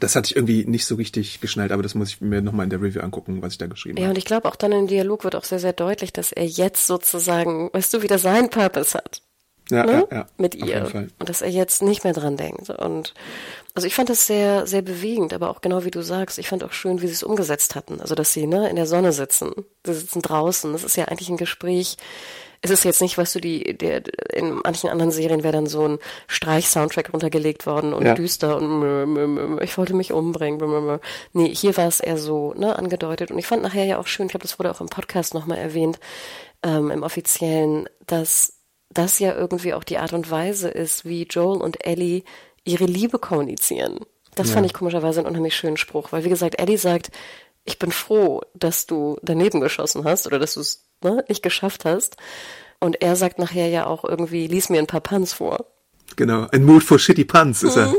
[0.01, 2.71] Das hatte ich irgendwie nicht so richtig geschnallt, aber das muss ich mir nochmal in
[2.71, 4.05] der Review angucken, was ich da geschrieben habe.
[4.05, 6.47] Ja, und ich glaube auch dann im Dialog wird auch sehr, sehr deutlich, dass er
[6.47, 9.23] jetzt sozusagen, weißt du, wieder seinen Purpose hat
[9.71, 10.07] ja, ne?
[10.11, 11.11] ja, ja, mit ihr.
[11.19, 12.71] Und dass er jetzt nicht mehr dran denkt.
[12.71, 13.15] Und
[13.75, 16.65] also ich fand das sehr, sehr bewegend, aber auch genau wie du sagst, ich fand
[16.65, 18.01] auch schön, wie sie es umgesetzt hatten.
[18.01, 19.53] Also dass sie ne, in der Sonne sitzen.
[19.85, 20.73] Sie sitzen draußen.
[20.73, 21.97] Das ist ja eigentlich ein Gespräch.
[22.63, 24.03] Es ist jetzt nicht, weißt du, die, der,
[24.35, 28.15] in manchen anderen Serien wäre dann so ein Streich-Soundtrack runtergelegt worden und ja.
[28.15, 31.01] düster und ich wollte mich umbringen.
[31.33, 33.31] Nee, hier war es eher so, ne, angedeutet.
[33.31, 35.57] Und ich fand nachher ja auch schön, ich glaube, das wurde auch im Podcast nochmal
[35.57, 35.99] erwähnt,
[36.63, 38.60] ähm, im offiziellen, dass
[38.91, 42.25] das ja irgendwie auch die Art und Weise ist, wie Joel und Ellie
[42.65, 44.01] ihre Liebe kommunizieren.
[44.35, 44.55] Das ja.
[44.55, 47.11] fand ich komischerweise einen unheimlich schönen Spruch, weil wie gesagt, Ellie sagt,
[47.65, 51.85] ich bin froh, dass du daneben geschossen hast oder dass du es ne, nicht geschafft
[51.85, 52.17] hast.
[52.81, 55.67] Und er sagt nachher ja auch irgendwie, lies mir ein paar Puns vor.
[56.21, 57.87] Genau, ein Mood for Shitty Puns ist er.
[57.87, 57.95] Mhm.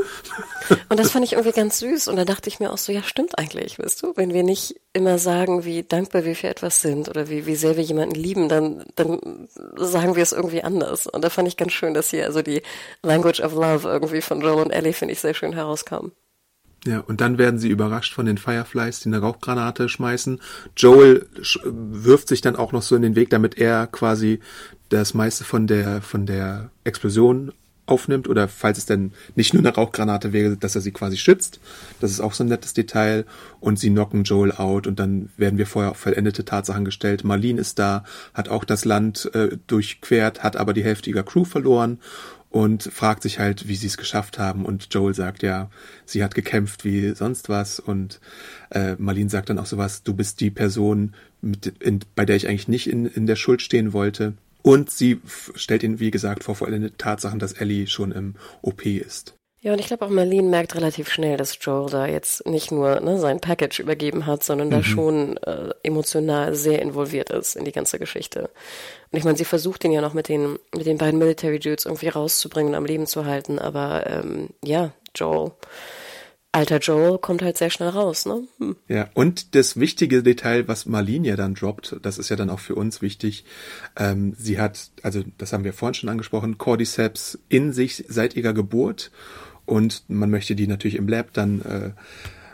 [0.88, 2.06] Und das fand ich irgendwie ganz süß.
[2.06, 4.12] Und da dachte ich mir auch so, ja, stimmt eigentlich, weißt du?
[4.14, 7.76] Wenn wir nicht immer sagen, wie dankbar wir für etwas sind oder wie, wie sehr
[7.76, 11.08] wir jemanden lieben, dann, dann sagen wir es irgendwie anders.
[11.08, 12.62] Und da fand ich ganz schön, dass hier also die
[13.02, 16.12] Language of Love irgendwie von Joel und Ellie, finde ich, sehr schön herauskam.
[16.86, 20.40] Ja, und dann werden sie überrascht von den Fireflies, die eine Rauchgranate schmeißen.
[20.76, 24.38] Joel sch wirft sich dann auch noch so in den Weg, damit er quasi
[24.90, 27.52] das meiste von der, von der Explosion
[27.86, 31.60] aufnimmt oder falls es denn nicht nur eine Rauchgranate wäre, dass er sie quasi schützt.
[32.00, 33.24] Das ist auch so ein nettes Detail.
[33.60, 37.24] Und sie knocken Joel out und dann werden wir vorher auf vollendete Tatsachen gestellt.
[37.24, 41.44] Marlene ist da, hat auch das Land äh, durchquert, hat aber die Hälfte ihrer Crew
[41.44, 41.98] verloren
[42.52, 44.64] und fragt sich halt, wie sie es geschafft haben.
[44.64, 45.70] Und Joel sagt ja,
[46.04, 47.80] sie hat gekämpft wie sonst was.
[47.80, 48.20] Und
[48.70, 52.48] äh, Marlene sagt dann auch sowas, du bist die Person, mit, in, bei der ich
[52.48, 54.34] eigentlich nicht in, in der Schuld stehen wollte.
[54.62, 55.20] Und sie
[55.54, 59.34] stellt ihn, wie gesagt, vor vollendete Tatsachen, dass Ellie schon im OP ist.
[59.60, 62.98] Ja, und ich glaube auch Marlene merkt relativ schnell, dass Joel da jetzt nicht nur
[63.00, 64.72] ne, sein Package übergeben hat, sondern mhm.
[64.72, 68.50] da schon äh, emotional sehr involviert ist in die ganze Geschichte.
[69.12, 71.86] Und ich meine, sie versucht ihn ja noch mit den, mit den beiden Military Dudes
[71.86, 75.52] irgendwie rauszubringen und am Leben zu halten, aber ähm, ja, Joel
[76.52, 78.46] alter Joel kommt halt sehr schnell raus, ne?
[78.58, 78.76] Hm.
[78.86, 82.60] Ja, und das wichtige Detail, was Marlene ja dann droppt, das ist ja dann auch
[82.60, 83.44] für uns wichtig.
[83.96, 88.52] Ähm, sie hat, also das haben wir vorhin schon angesprochen, Cordyceps in sich seit ihrer
[88.52, 89.10] Geburt
[89.64, 91.90] und man möchte die natürlich im Lab dann äh,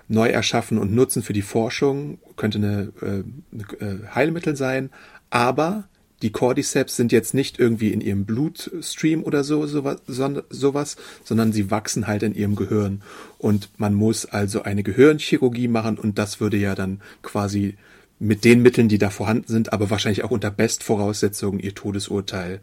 [0.06, 4.90] neu erschaffen und nutzen für die Forschung, könnte eine, äh, eine äh, Heilmittel sein,
[5.30, 5.88] aber
[6.22, 11.70] die Cordyceps sind jetzt nicht irgendwie in ihrem Blutstream oder so sowas, sowas, sondern sie
[11.70, 13.02] wachsen halt in ihrem Gehirn.
[13.38, 17.76] Und man muss also eine Gehirnchirurgie machen und das würde ja dann quasi
[18.18, 22.60] mit den Mitteln, die da vorhanden sind, aber wahrscheinlich auch unter Bestvoraussetzungen ihr Todesurteil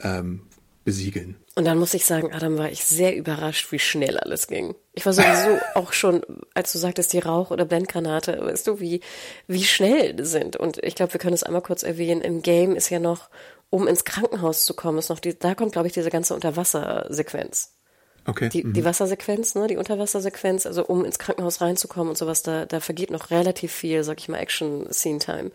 [0.00, 0.40] ähm,
[0.86, 1.34] besiegeln.
[1.56, 4.76] Und dann muss ich sagen, Adam, war ich sehr überrascht, wie schnell alles ging.
[4.94, 6.22] Ich war sowieso auch schon,
[6.54, 9.00] als du sagtest, die Rauch- oder Blendgranate, weißt du, wie,
[9.48, 10.56] wie schnell sind.
[10.56, 12.20] Und ich glaube, wir können es einmal kurz erwähnen.
[12.22, 13.28] Im Game ist ja noch,
[13.68, 17.75] um ins Krankenhaus zu kommen, ist noch die, da kommt, glaube ich, diese ganze Unterwassersequenz.
[18.26, 18.48] Okay.
[18.48, 18.72] Die, mhm.
[18.72, 23.12] die Wassersequenz, ne, die Unterwassersequenz, also um ins Krankenhaus reinzukommen und sowas, da, da vergeht
[23.12, 25.52] noch relativ viel, sag ich mal, Action-Scene-Time.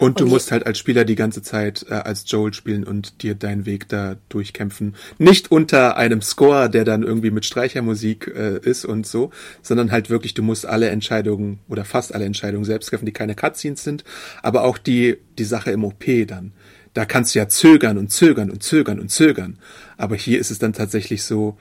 [0.00, 3.22] Und du und musst halt als Spieler die ganze Zeit äh, als Joel spielen und
[3.22, 4.96] dir deinen Weg da durchkämpfen.
[5.18, 9.30] Nicht unter einem Score, der dann irgendwie mit Streichermusik äh, ist und so,
[9.62, 13.36] sondern halt wirklich, du musst alle Entscheidungen oder fast alle Entscheidungen selbst treffen, die keine
[13.36, 14.02] Cutscenes sind,
[14.42, 16.52] aber auch die, die Sache im OP dann.
[16.94, 19.58] Da kannst du ja zögern und zögern und zögern und zögern.
[19.96, 21.56] Aber hier ist es dann tatsächlich so,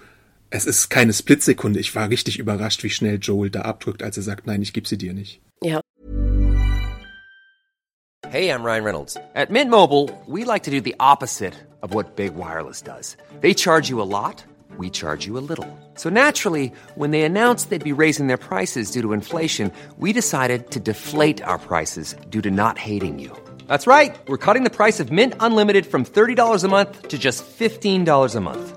[0.50, 1.80] es ist keine Splitsekunde.
[1.80, 4.88] Ich war richtig überrascht, wie schnell Joel da abdrückt, als er sagt, nein, ich gebe
[4.88, 5.42] sie dir nicht.
[5.62, 5.82] Ja.
[8.30, 9.18] Hey, I'm Ryan Reynolds.
[9.36, 13.16] At Mint Mobile, we like to do the opposite of what Big Wireless does.
[13.42, 14.44] They charge you a lot,
[14.78, 15.66] we charge you a little.
[15.96, 20.72] So naturally, when they announced they'd be raising their prices due to inflation, we decided
[20.72, 23.32] to deflate our prices due to not hating you.
[23.68, 24.18] That's right.
[24.28, 28.42] We're cutting the price of Mint Unlimited from $30 a month to just $15 a
[28.42, 28.77] month.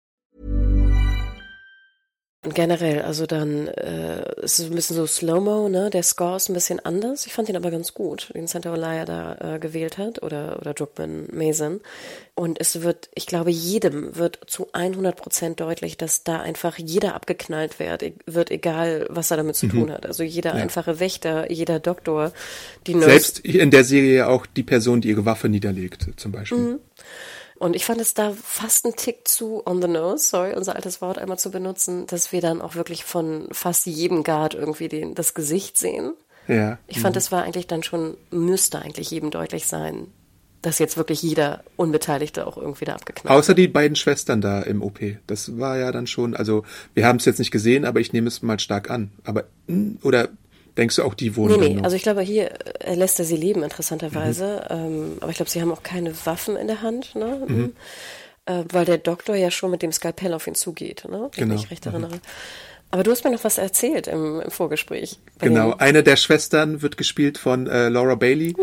[2.43, 5.91] Generell, also dann äh, ist es ein bisschen so Slow-Mo, ne?
[5.91, 7.27] Der Score ist ein bisschen anders.
[7.27, 10.73] Ich fand ihn aber ganz gut, den Santa Olaya da äh, gewählt hat oder oder
[10.73, 11.81] Druckman Mason.
[12.33, 17.13] Und es wird, ich glaube, jedem wird zu 100 Prozent deutlich, dass da einfach jeder
[17.13, 19.71] abgeknallt wird, e-, wird, egal was er damit zu mhm.
[19.71, 20.07] tun hat.
[20.07, 20.63] Also jeder ja.
[20.63, 22.31] einfache Wächter, jeder Doktor,
[22.87, 23.09] die Nurse.
[23.09, 26.57] Selbst in der Serie auch die Person, die ihre Waffe niederlegt, zum Beispiel.
[26.57, 26.79] Mhm.
[27.61, 30.99] Und ich fand es da fast ein Tick zu on the nose, sorry, unser altes
[30.99, 35.13] Wort einmal zu benutzen, dass wir dann auch wirklich von fast jedem Guard irgendwie den,
[35.13, 36.13] das Gesicht sehen.
[36.47, 36.79] Ja.
[36.87, 40.07] Ich fand, es war eigentlich dann schon, müsste eigentlich jedem deutlich sein,
[40.63, 44.81] dass jetzt wirklich jeder Unbeteiligte auch irgendwie da abgeknallt Außer die beiden Schwestern da im
[44.81, 44.99] OP.
[45.27, 46.63] Das war ja dann schon, also
[46.95, 49.11] wir haben es jetzt nicht gesehen, aber ich nehme es mal stark an.
[49.23, 49.43] Aber,
[50.01, 50.29] oder
[50.77, 53.35] Denkst du auch, die wohnen Nee, nee, also ich glaube, hier äh, lässt er sie
[53.35, 54.65] leben, interessanterweise.
[54.69, 54.75] Mhm.
[54.75, 57.45] Ähm, aber ich glaube, sie haben auch keine Waffen in der Hand, ne?
[57.47, 57.73] Mhm.
[58.45, 61.29] Äh, weil der Doktor ja schon mit dem Skalpell auf ihn zugeht, ne?
[61.33, 61.55] Wenn genau.
[61.55, 61.91] ich mich recht mhm.
[61.91, 62.21] erinnere.
[62.91, 65.17] Aber du hast mir noch was erzählt im, im Vorgespräch.
[65.39, 68.53] Genau, eine der Schwestern wird gespielt von äh, Laura Bailey,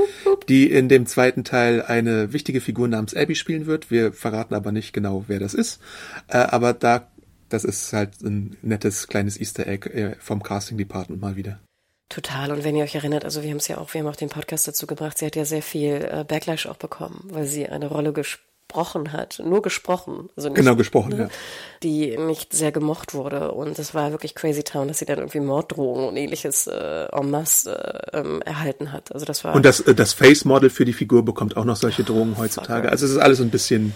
[0.50, 3.90] die in dem zweiten Teil eine wichtige Figur namens Abby spielen wird.
[3.90, 5.80] Wir verraten aber nicht genau, wer das ist.
[6.28, 7.08] Äh, aber da,
[7.48, 11.58] das ist halt ein nettes kleines Easter Egg äh, vom Casting Department mal wieder.
[12.08, 12.50] Total.
[12.52, 14.30] Und wenn ihr euch erinnert, also wir haben es ja auch, wir haben auch den
[14.30, 17.88] Podcast dazu gebracht, sie hat ja sehr viel äh, Backlash auch bekommen, weil sie eine
[17.88, 21.28] Rolle gesprochen hat, nur gesprochen, also nicht, genau gesprochen, ne, ja.
[21.82, 23.52] die nicht sehr gemocht wurde.
[23.52, 27.30] Und das war wirklich crazy town, dass sie dann irgendwie Morddrohungen und ähnliches äh, en
[27.30, 27.76] masse
[28.12, 29.12] äh, ähm, erhalten hat.
[29.12, 32.04] Also das war und das, äh, das Face-Model für die Figur bekommt auch noch solche
[32.04, 32.88] Drohungen heutzutage.
[32.88, 33.92] Also es ist alles ein bisschen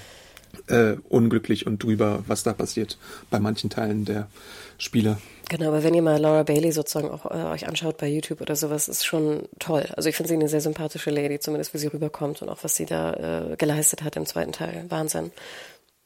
[0.66, 2.98] äh, unglücklich und drüber, was da passiert
[3.30, 4.28] bei manchen Teilen der
[4.76, 5.18] Spieler.
[5.52, 8.56] Genau, aber wenn ihr mal Laura Bailey sozusagen auch äh, euch anschaut bei YouTube oder
[8.56, 9.84] sowas, ist schon toll.
[9.94, 12.74] Also ich finde sie eine sehr sympathische Lady, zumindest wie sie rüberkommt und auch was
[12.74, 14.86] sie da äh, geleistet hat im zweiten Teil.
[14.88, 15.30] Wahnsinn.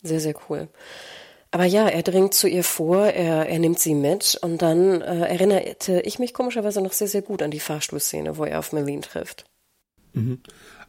[0.03, 0.66] Sehr, sehr cool.
[1.53, 5.27] Aber ja, er dringt zu ihr vor, er, er nimmt sie mit und dann äh,
[5.27, 9.03] erinnerte ich mich komischerweise noch sehr, sehr gut an die Fahrstuhlszene, wo er auf Marlene
[9.03, 9.45] trifft.
[10.12, 10.41] Mhm.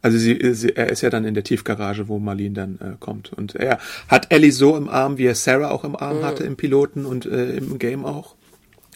[0.01, 3.33] Also sie, sie, er ist ja dann in der Tiefgarage, wo Marlene dann äh, kommt.
[3.33, 3.77] Und er
[4.07, 6.25] hat Ellie so im Arm, wie er Sarah auch im Arm mhm.
[6.25, 8.36] hatte im Piloten und äh, im Game auch.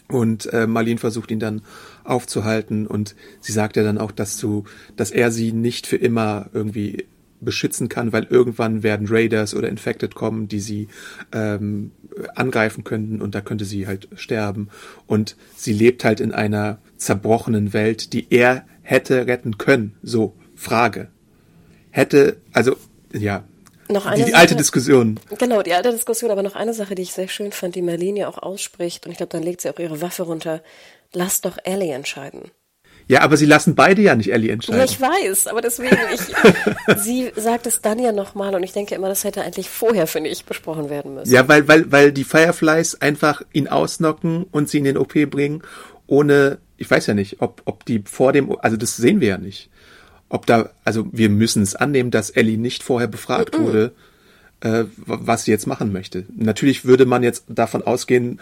[0.08, 1.62] Und äh, Marlene versucht ihn dann
[2.04, 4.64] aufzuhalten und sie sagt ja dann auch, dass du,
[4.96, 7.06] dass er sie nicht für immer irgendwie
[7.40, 10.88] beschützen kann, weil irgendwann werden Raiders oder Infected kommen, die sie
[11.32, 11.90] ähm,
[12.34, 14.68] angreifen könnten und da könnte sie halt sterben.
[15.06, 19.94] Und sie lebt halt in einer zerbrochenen Welt, die er hätte retten können.
[20.02, 21.08] So, Frage.
[21.90, 22.76] Hätte, also,
[23.12, 23.44] ja,
[23.92, 25.18] noch eine die, die alte Diskussion.
[25.38, 28.20] Genau, die alte Diskussion, aber noch eine Sache, die ich sehr schön fand, die Marlene
[28.20, 30.62] ja auch ausspricht, und ich glaube, dann legt sie auch ihre Waffe runter.
[31.12, 32.50] Lass doch Ellie entscheiden.
[33.08, 34.78] Ja, aber sie lassen beide ja nicht Ellie entscheiden.
[34.78, 38.94] Ja, ich weiß, aber deswegen, ich, sie sagt es dann ja nochmal und ich denke
[38.94, 41.32] immer, das hätte eigentlich vorher, finde ich, besprochen werden müssen.
[41.32, 45.62] Ja, weil, weil, weil die Fireflies einfach ihn ausnocken und sie in den OP bringen,
[46.06, 49.38] ohne, ich weiß ja nicht, ob, ob die vor dem, also das sehen wir ja
[49.38, 49.70] nicht
[50.32, 53.64] ob da, also wir müssen es annehmen, dass Ellie nicht vorher befragt mm -mm.
[53.64, 53.92] wurde,
[54.62, 56.24] äh, was sie jetzt machen möchte.
[56.34, 58.40] Natürlich würde man jetzt davon ausgehen,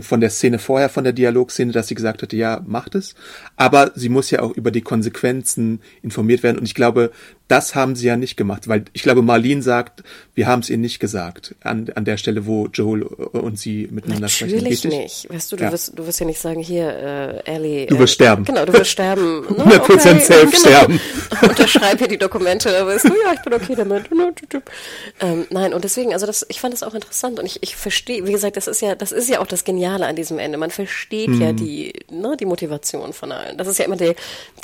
[0.00, 3.14] von der Szene vorher, von der Dialogszene, dass sie gesagt hätte, ja, macht es.
[3.56, 6.58] Aber sie muss ja auch über die Konsequenzen informiert werden.
[6.58, 7.10] Und ich glaube,
[7.48, 10.02] das haben sie ja nicht gemacht, weil ich glaube, Marlene sagt,
[10.34, 14.22] wir haben es ihr nicht gesagt, an, an der Stelle, wo Joel und sie miteinander
[14.22, 14.64] Natürlich sprechen.
[14.64, 15.30] Natürlich nicht.
[15.30, 15.72] Weißt du, du, ja.
[15.72, 17.86] wirst, du wirst ja nicht sagen, hier, äh, Ellie.
[17.86, 18.44] Du wirst äh, sterben.
[18.44, 19.44] Genau, du wirst sterben.
[19.48, 19.82] 100% ne?
[19.82, 20.58] okay, safe genau.
[20.58, 21.00] sterben.
[21.42, 24.04] Unterschreib hier die Dokumente, weißt du, ja, ich bin okay damit.
[25.20, 28.26] ähm, nein, und deswegen, also das, ich fand das auch interessant und ich, ich verstehe,
[28.26, 30.58] wie gesagt, das ist ja, das ist ja auch das Geniale an diesem Ende.
[30.58, 31.40] Man versteht hm.
[31.40, 33.58] ja die, ne, die Motivation von allen.
[33.58, 34.14] Das ist ja immer die,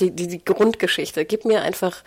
[0.01, 1.24] die, die, die Grundgeschichte.
[1.24, 2.03] Gib mir einfach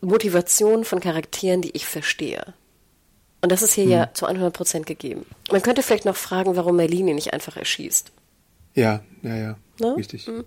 [0.00, 2.54] Motivation von Charakteren, die ich verstehe.
[3.40, 3.90] Und das ist hier hm.
[3.90, 5.26] ja zu 100 Prozent gegeben.
[5.50, 8.12] Man könnte vielleicht noch fragen, warum Merlini nicht einfach erschießt.
[8.74, 9.56] Ja, ja, ja.
[9.80, 9.96] Ne?
[9.96, 10.26] Richtig.
[10.26, 10.44] Hm.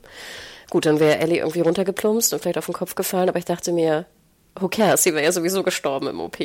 [0.69, 3.71] Gut, dann wäre Ellie irgendwie runtergeplumpst und vielleicht auf den Kopf gefallen, aber ich dachte
[3.71, 4.05] mir,
[4.59, 6.37] who cares, sie wäre ja sowieso gestorben im OP.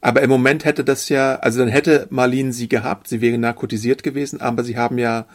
[0.00, 4.02] Aber im Moment hätte das ja, also dann hätte Marlene sie gehabt, sie wäre narkotisiert
[4.02, 5.26] gewesen, aber sie haben ja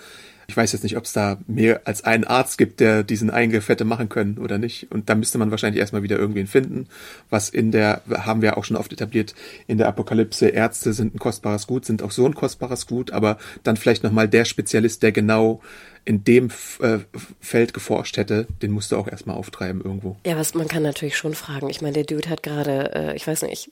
[0.47, 3.69] ich weiß jetzt nicht, ob es da mehr als einen Arzt gibt, der diesen Eingriff
[3.69, 4.91] hätte machen können oder nicht.
[4.91, 6.87] Und da müsste man wahrscheinlich erstmal wieder irgendwen finden,
[7.29, 9.33] was in der, haben wir auch schon oft etabliert,
[9.67, 13.37] in der Apokalypse, Ärzte sind ein kostbares Gut, sind auch so ein kostbares Gut, aber
[13.63, 15.61] dann vielleicht nochmal der Spezialist, der genau
[16.03, 16.49] in dem
[16.81, 16.99] äh,
[17.39, 20.17] Feld geforscht hätte, den musste auch erstmal auftreiben irgendwo.
[20.25, 21.69] Ja, was man kann natürlich schon fragen.
[21.71, 23.71] Ich meine, der Dude hat gerade, äh, ich weiß nicht,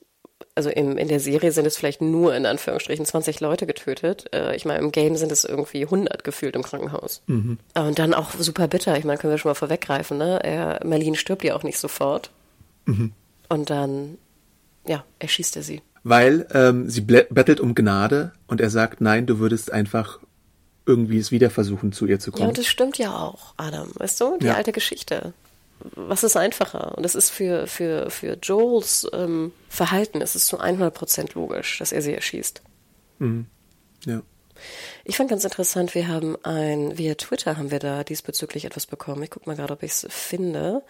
[0.56, 4.28] also im, in der Serie sind es vielleicht nur in Anführungsstrichen 20 Leute getötet.
[4.34, 7.24] Äh, ich meine, im Game sind es irgendwie 100 gefühlt im Krankenhaus.
[7.28, 7.58] Mhm.
[7.76, 8.98] Und dann auch super bitter.
[8.98, 10.40] Ich meine, können wir schon mal vorweggreifen, ne?
[10.44, 12.30] Er, Marlene stirbt ja auch nicht sofort.
[12.86, 13.14] Mhm.
[13.50, 14.18] Und dann,
[14.86, 15.82] ja, erschießt er sie.
[16.04, 20.20] Weil ähm, sie bettelt um Gnade und er sagt, nein, du würdest einfach
[20.86, 22.44] irgendwie es wieder versuchen, zu ihr zu kommen.
[22.44, 23.90] Ja, und das stimmt ja auch, Adam.
[23.96, 24.56] Weißt du, die ja.
[24.56, 25.34] alte Geschichte
[25.96, 26.96] was ist einfacher?
[26.96, 31.92] Und das ist für, für, für Joels ähm, Verhalten, es ist zu 100% logisch, dass
[31.92, 32.62] er sie erschießt.
[33.20, 33.48] Mhm.
[34.06, 34.22] Ja.
[35.04, 39.24] Ich fand ganz interessant, wir haben ein, via Twitter haben wir da diesbezüglich etwas bekommen.
[39.24, 40.84] Ich gucke mal gerade, ob ich es finde.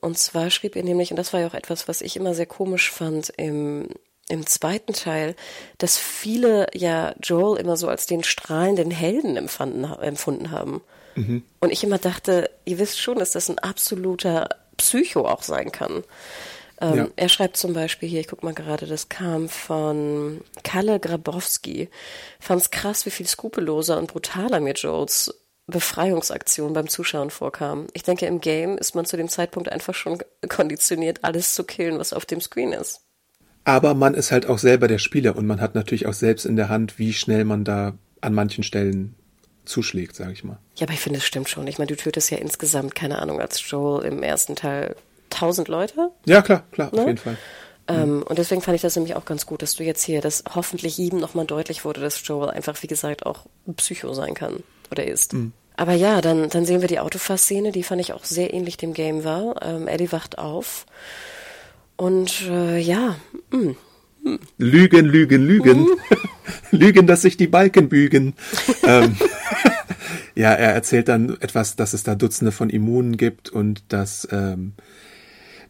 [0.00, 2.46] Und zwar schrieb er nämlich, und das war ja auch etwas, was ich immer sehr
[2.46, 3.88] komisch fand im,
[4.28, 5.36] im zweiten Teil,
[5.78, 10.82] dass viele ja Joel immer so als den strahlenden Helden empfanden, empfunden haben.
[11.16, 11.42] Mhm.
[11.60, 16.04] Und ich immer dachte, ihr wisst schon, dass das ein absoluter Psycho auch sein kann.
[16.80, 17.08] Ähm, ja.
[17.16, 21.88] Er schreibt zum Beispiel hier, ich guck mal gerade, das kam von Kalle Grabowski.
[22.38, 25.34] Fand es krass, wie viel skrupelloser und brutaler mir Joels
[25.68, 27.88] Befreiungsaktion beim Zuschauen vorkam.
[27.92, 31.98] Ich denke, im Game ist man zu dem Zeitpunkt einfach schon konditioniert, alles zu killen,
[31.98, 33.00] was auf dem Screen ist.
[33.64, 36.54] Aber man ist halt auch selber der Spieler und man hat natürlich auch selbst in
[36.54, 39.16] der Hand, wie schnell man da an manchen Stellen
[39.66, 40.58] zuschlägt, sage ich mal.
[40.76, 41.66] Ja, aber ich finde, es stimmt schon.
[41.66, 44.96] Ich meine, du tötest ja insgesamt, keine Ahnung, als Joel im ersten Teil
[45.30, 46.10] tausend Leute.
[46.24, 47.00] Ja, klar, klar, ne?
[47.00, 47.36] auf jeden Fall.
[47.88, 48.22] Ähm, mhm.
[48.22, 50.98] Und deswegen fand ich das nämlich auch ganz gut, dass du jetzt hier, dass hoffentlich
[50.98, 53.46] jedem nochmal deutlich wurde, dass Joel einfach, wie gesagt, auch
[53.76, 55.34] Psycho sein kann oder ist.
[55.34, 55.52] Mhm.
[55.76, 58.94] Aber ja, dann, dann sehen wir die Autofahrszene, die fand ich auch sehr ähnlich dem
[58.94, 59.62] Game war.
[59.62, 60.86] Ähm, Eddie wacht auf.
[61.96, 63.16] Und äh, ja,
[63.50, 63.74] mh,
[64.22, 65.86] hm, Lügen, Lügen, Lügen.
[66.70, 68.34] Lügen, dass sich die Balken bügen.
[68.84, 69.16] ähm,
[70.34, 74.72] ja, er erzählt dann etwas, dass es da Dutzende von Immunen gibt und dass, ähm,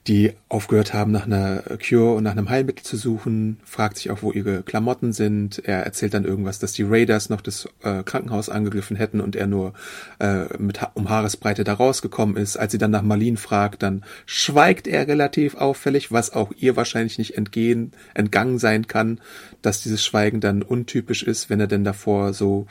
[0.07, 4.23] die aufgehört haben, nach einer Cure und nach einem Heilmittel zu suchen, fragt sich auch,
[4.23, 5.61] wo ihre Klamotten sind.
[5.65, 9.47] Er erzählt dann irgendwas, dass die Raiders noch das äh, Krankenhaus angegriffen hätten und er
[9.47, 9.73] nur
[10.21, 12.57] äh, mit ha um Haaresbreite da rausgekommen ist.
[12.57, 17.19] Als sie dann nach Marlene fragt, dann schweigt er relativ auffällig, was auch ihr wahrscheinlich
[17.19, 19.21] nicht entgehen, entgangen sein kann,
[19.63, 22.67] dass dieses Schweigen dann untypisch ist, wenn er denn davor so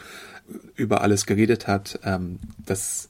[0.76, 2.00] über alles geredet hat.
[2.04, 3.10] Ähm, das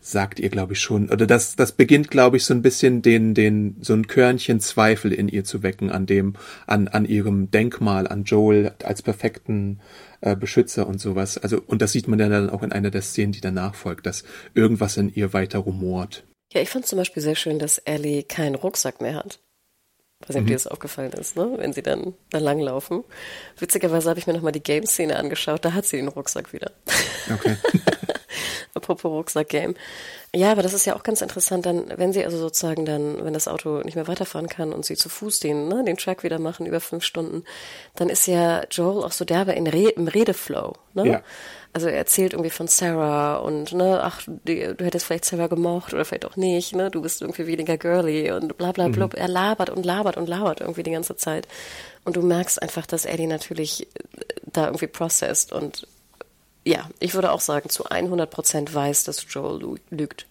[0.00, 3.34] sagt ihr, glaube ich, schon, oder das, das beginnt, glaube ich, so ein bisschen den,
[3.34, 6.34] den, so ein Körnchen Zweifel in ihr zu wecken an dem,
[6.66, 9.80] an, an ihrem Denkmal, an Joel als perfekten
[10.20, 11.38] äh, Beschützer und sowas.
[11.38, 14.06] Also, und das sieht man ja dann auch in einer der Szenen, die danach folgt,
[14.06, 14.24] dass
[14.54, 16.24] irgendwas in ihr weiter rumort.
[16.52, 19.40] Ja, ich fand zum Beispiel sehr schön, dass Ellie keinen Rucksack mehr hat.
[20.20, 21.52] weiß nicht, ob dir das aufgefallen ist, ne?
[21.56, 23.04] wenn sie dann da langlaufen.
[23.58, 26.72] Witzigerweise habe ich mir nochmal die Game-Szene angeschaut, da hat sie den Rucksack wieder.
[27.32, 27.56] Okay.
[28.78, 29.74] Apropos Rucksack-Game.
[30.34, 33.32] Ja, aber das ist ja auch ganz interessant, dann, wenn sie also sozusagen dann, wenn
[33.32, 36.38] das Auto nicht mehr weiterfahren kann und sie zu Fuß den, ne, den Track wieder
[36.38, 37.44] machen über fünf Stunden,
[37.96, 41.06] dann ist ja Joel auch so derbe in Re im Redeflow, ne?
[41.06, 41.22] Ja.
[41.72, 45.92] Also er erzählt irgendwie von Sarah und ne, ach, die, du hättest vielleicht Sarah gemocht
[45.92, 49.06] oder vielleicht auch nicht, ne, du bist irgendwie weniger girly und bla bla bla.
[49.06, 49.12] Mhm.
[49.14, 51.46] Er labert und labert und labert irgendwie die ganze Zeit.
[52.04, 53.86] Und du merkst einfach, dass Eddie natürlich
[54.46, 55.86] da irgendwie processed und
[56.68, 60.26] ja, ich würde auch sagen, zu 100 Prozent weiß, dass Joel lügt.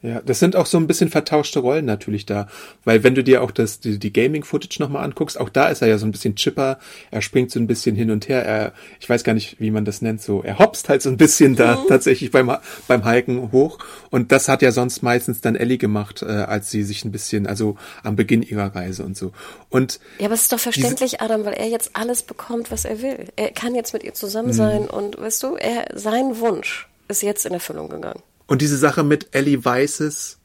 [0.00, 2.46] Ja, das sind auch so ein bisschen vertauschte Rollen natürlich da,
[2.84, 5.82] weil wenn du dir auch das die, die Gaming Footage nochmal anguckst, auch da ist
[5.82, 6.78] er ja so ein bisschen chipper,
[7.10, 9.84] er springt so ein bisschen hin und her, er ich weiß gar nicht, wie man
[9.84, 11.88] das nennt, so er hopst halt so ein bisschen da mhm.
[11.88, 13.80] tatsächlich beim beim Hiken hoch
[14.10, 17.48] und das hat ja sonst meistens dann Ellie gemacht, äh, als sie sich ein bisschen
[17.48, 19.32] also am Beginn ihrer Reise und so.
[19.68, 23.02] Und Ja, aber es ist doch verständlich, Adam, weil er jetzt alles bekommt, was er
[23.02, 23.26] will.
[23.34, 24.90] Er kann jetzt mit ihr zusammen sein mhm.
[24.90, 28.22] und weißt du, er sein Wunsch ist jetzt in Erfüllung gegangen.
[28.48, 30.40] Und diese Sache mit Ellie Weißes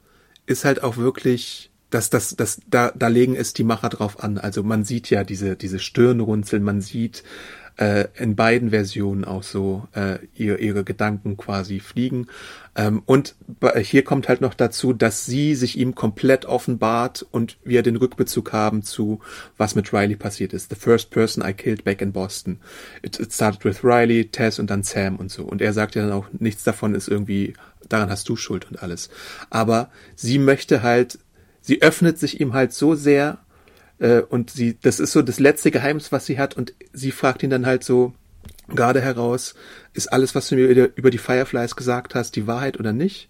[0.45, 4.37] ist halt auch wirklich, dass das, das, da, da legen es die Macher drauf an.
[4.37, 7.23] Also man sieht ja diese, diese Stirnrunzeln, man sieht
[7.78, 12.28] äh, in beiden Versionen auch so äh, ihr, ihre Gedanken quasi fliegen.
[12.76, 13.36] Ähm, und
[13.82, 18.51] hier kommt halt noch dazu, dass sie sich ihm komplett offenbart und wir den Rückbezug
[18.51, 19.19] haben zu,
[19.57, 20.69] was mit Riley passiert ist.
[20.69, 22.59] The first person I killed back in Boston.
[23.01, 25.43] It, it started with Riley, Tess und dann Sam und so.
[25.43, 27.53] Und er sagt ja dann auch, nichts davon ist irgendwie,
[27.89, 29.09] daran hast du Schuld und alles.
[29.49, 31.19] Aber sie möchte halt,
[31.61, 33.39] sie öffnet sich ihm halt so sehr
[34.03, 37.41] äh, und sie, das ist so das letzte Geheimnis, was sie hat und sie fragt
[37.41, 38.13] ihn dann halt so
[38.67, 39.55] gerade heraus,
[39.93, 43.29] ist alles, was du mir über die Fireflies gesagt hast, die Wahrheit oder nicht?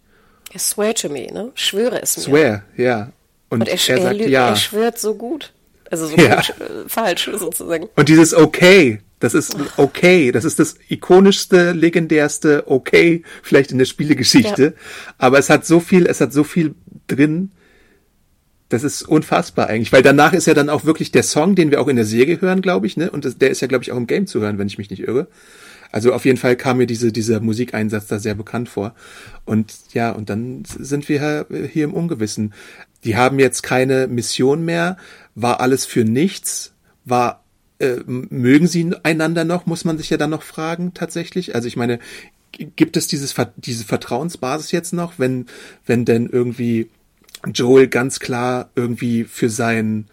[0.51, 1.51] Er swear to me, ne?
[1.53, 2.23] Schwöre es mir.
[2.23, 3.11] Swear, ja.
[3.49, 4.49] Und, und er, er, sagt er, ja.
[4.49, 5.53] Er schwört so gut.
[5.91, 6.37] Also so ja.
[6.37, 7.87] gut, äh, falsch sozusagen.
[7.95, 13.85] Und dieses okay, das ist okay, das ist das ikonischste, legendärste okay, vielleicht in der
[13.85, 14.63] Spielegeschichte.
[14.63, 14.71] Ja.
[15.19, 16.73] Aber es hat so viel, es hat so viel
[17.07, 17.51] drin,
[18.73, 21.79] das ist unfassbar eigentlich, weil danach ist ja dann auch wirklich der Song, den wir
[21.79, 23.11] auch in der Serie hören, glaube ich, ne?
[23.11, 24.89] Und das, der ist ja, glaube ich, auch im Game zu hören, wenn ich mich
[24.89, 25.27] nicht irre.
[25.91, 28.95] Also auf jeden Fall kam mir diese, dieser Musikeinsatz da sehr bekannt vor.
[29.45, 32.55] Und ja, und dann sind wir hier im Ungewissen.
[33.03, 34.97] Die haben jetzt keine Mission mehr,
[35.35, 36.73] war alles für nichts,
[37.05, 37.43] war
[37.77, 41.53] äh, mögen sie einander noch, muss man sich ja dann noch fragen tatsächlich.
[41.53, 41.99] Also ich meine,
[42.75, 45.45] gibt es dieses diese Vertrauensbasis jetzt noch, wenn
[45.85, 46.89] wenn denn irgendwie
[47.47, 50.07] Joel ganz klar irgendwie für sein,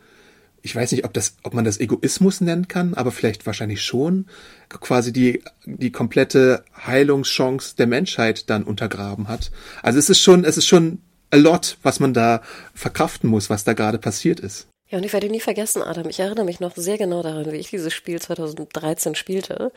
[0.62, 4.26] ich weiß nicht, ob das, ob man das Egoismus nennen kann, aber vielleicht wahrscheinlich schon,
[4.68, 9.50] quasi die, die komplette Heilungschance der Menschheit dann untergraben hat.
[9.82, 10.98] Also es ist schon, es ist schon
[11.30, 12.42] a lot, was man da
[12.74, 14.66] verkraften muss, was da gerade passiert ist.
[14.88, 17.56] Ja, und ich werde nie vergessen, Adam, ich erinnere mich noch sehr genau daran, wie
[17.56, 19.72] ich dieses Spiel 2013 spielte.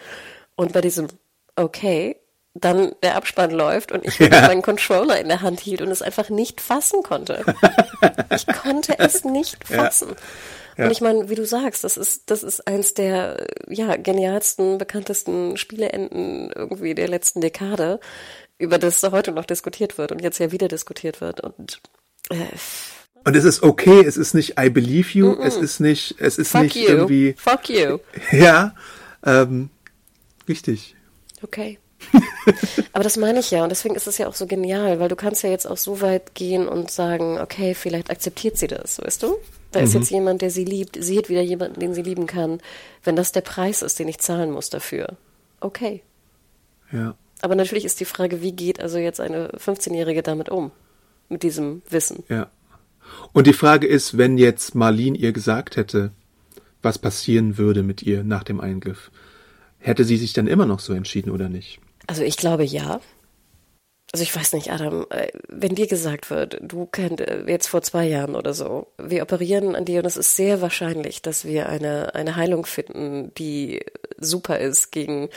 [0.55, 1.07] Und bei diesem
[1.55, 2.15] Okay
[2.53, 4.29] dann der Abspann läuft und ich ja.
[4.29, 7.43] meinen Controller in der Hand hielt und es einfach nicht fassen konnte.
[8.29, 10.09] ich konnte es nicht fassen.
[10.09, 10.15] Ja.
[10.77, 10.85] Ja.
[10.85, 15.57] Und ich meine, wie du sagst, das ist, das ist eins der ja, genialsten, bekanntesten
[15.57, 17.99] Spieleenden irgendwie der letzten Dekade,
[18.57, 21.41] über das heute noch diskutiert wird und jetzt ja wieder diskutiert wird.
[21.41, 21.81] Und
[22.29, 22.45] äh,
[23.25, 25.45] und es ist okay, es ist nicht I believe you, mm -mm.
[25.45, 26.87] es ist nicht, es ist Fuck nicht you.
[26.87, 27.35] irgendwie.
[27.37, 27.99] Fuck you.
[28.31, 28.75] Ja,
[29.25, 29.69] ähm,
[30.47, 30.95] richtig.
[31.41, 31.79] Okay.
[32.93, 35.15] Aber das meine ich ja und deswegen ist es ja auch so genial, weil du
[35.15, 39.23] kannst ja jetzt auch so weit gehen und sagen, okay, vielleicht akzeptiert sie das, weißt
[39.23, 39.35] du?
[39.71, 39.85] Da mhm.
[39.85, 42.59] ist jetzt jemand, der sie liebt, sie hat wieder jemanden, den sie lieben kann,
[43.03, 45.17] wenn das der Preis ist, den ich zahlen muss dafür.
[45.59, 46.01] Okay.
[46.91, 47.15] Ja.
[47.41, 50.71] Aber natürlich ist die Frage, wie geht also jetzt eine 15-Jährige damit um?
[51.29, 52.23] Mit diesem Wissen.
[52.29, 52.49] Ja.
[53.33, 56.11] Und die Frage ist, wenn jetzt Marlene ihr gesagt hätte,
[56.81, 59.11] was passieren würde mit ihr nach dem Eingriff,
[59.79, 61.79] hätte sie sich dann immer noch so entschieden oder nicht?
[62.07, 62.99] Also ich glaube ja.
[64.11, 67.81] Also ich weiß nicht, Adam, äh, wenn dir gesagt wird, du kennt äh, jetzt vor
[67.81, 71.67] zwei Jahren oder so, wir operieren an dir und es ist sehr wahrscheinlich, dass wir
[71.67, 73.83] eine, eine Heilung finden, die
[74.19, 75.29] super ist gegen,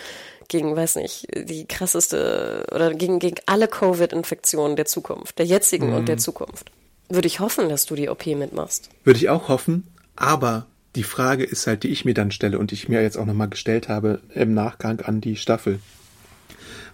[0.48, 5.96] gegen, weiß nicht, die krasseste oder gegen, gegen alle Covid-Infektionen der Zukunft, der jetzigen mhm.
[5.96, 6.70] und der Zukunft.
[7.08, 8.90] Würde ich hoffen, dass du die OP mitmachst.
[9.04, 9.86] Würde ich auch hoffen,
[10.16, 13.16] aber die Frage ist halt, die ich mir dann stelle und die ich mir jetzt
[13.16, 15.78] auch nochmal gestellt habe im Nachgang an die Staffel.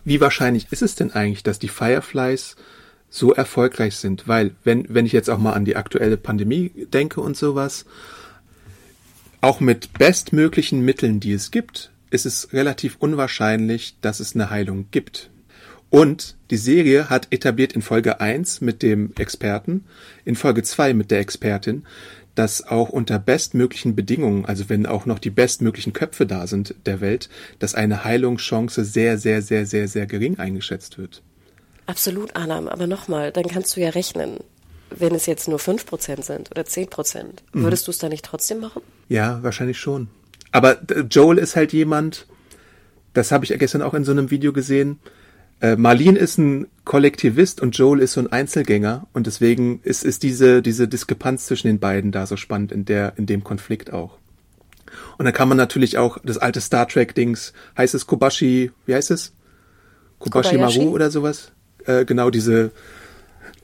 [0.05, 2.57] Wie wahrscheinlich ist es denn eigentlich, dass die Fireflies
[3.09, 4.27] so erfolgreich sind?
[4.27, 7.85] Weil, wenn, wenn ich jetzt auch mal an die aktuelle Pandemie denke und sowas,
[9.41, 14.87] auch mit bestmöglichen Mitteln, die es gibt, ist es relativ unwahrscheinlich, dass es eine Heilung
[14.91, 15.31] gibt.
[15.91, 19.85] Und die Serie hat etabliert in Folge 1 mit dem Experten,
[20.25, 21.85] in Folge 2 mit der Expertin,
[22.35, 27.01] dass auch unter bestmöglichen Bedingungen, also wenn auch noch die bestmöglichen Köpfe da sind der
[27.01, 27.29] Welt,
[27.59, 31.23] dass eine Heilungschance sehr, sehr, sehr, sehr, sehr gering eingeschätzt wird.
[31.87, 32.69] Absolut, Anam.
[32.69, 34.39] Aber nochmal, dann kannst du ja rechnen,
[34.91, 37.63] wenn es jetzt nur 5% sind oder 10%, mhm.
[37.63, 37.87] würdest mhm.
[37.87, 38.83] du es dann nicht trotzdem machen?
[39.09, 40.09] Ja, wahrscheinlich schon.
[40.53, 40.79] Aber
[41.11, 42.27] Joel ist halt jemand,
[43.15, 45.01] das habe ich gestern auch in so einem Video gesehen,
[45.63, 50.25] äh, Marlene ist ein Kollektivist und Joel ist so ein Einzelgänger und deswegen ist, ist
[50.25, 54.19] diese, diese Diskrepanz zwischen den beiden da so spannend in der, in dem Konflikt auch.
[55.19, 58.95] Und dann kann man natürlich auch das alte Star Trek Dings, heißt es Kobashi, wie
[58.95, 59.33] heißt es?
[60.19, 60.81] Kobashi Kobayashi?
[60.81, 61.53] Maru oder sowas?
[61.87, 62.73] Äh, genau diese,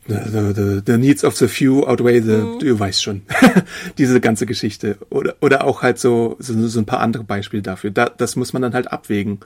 [0.09, 2.59] the, the, the needs of the few outweigh the, mhm.
[2.59, 3.23] du weißt schon,
[3.99, 4.99] diese ganze Geschichte.
[5.11, 7.91] Oder, oder auch halt so, so, so ein paar andere Beispiele dafür.
[7.91, 9.41] Da, das muss man dann halt abwägen.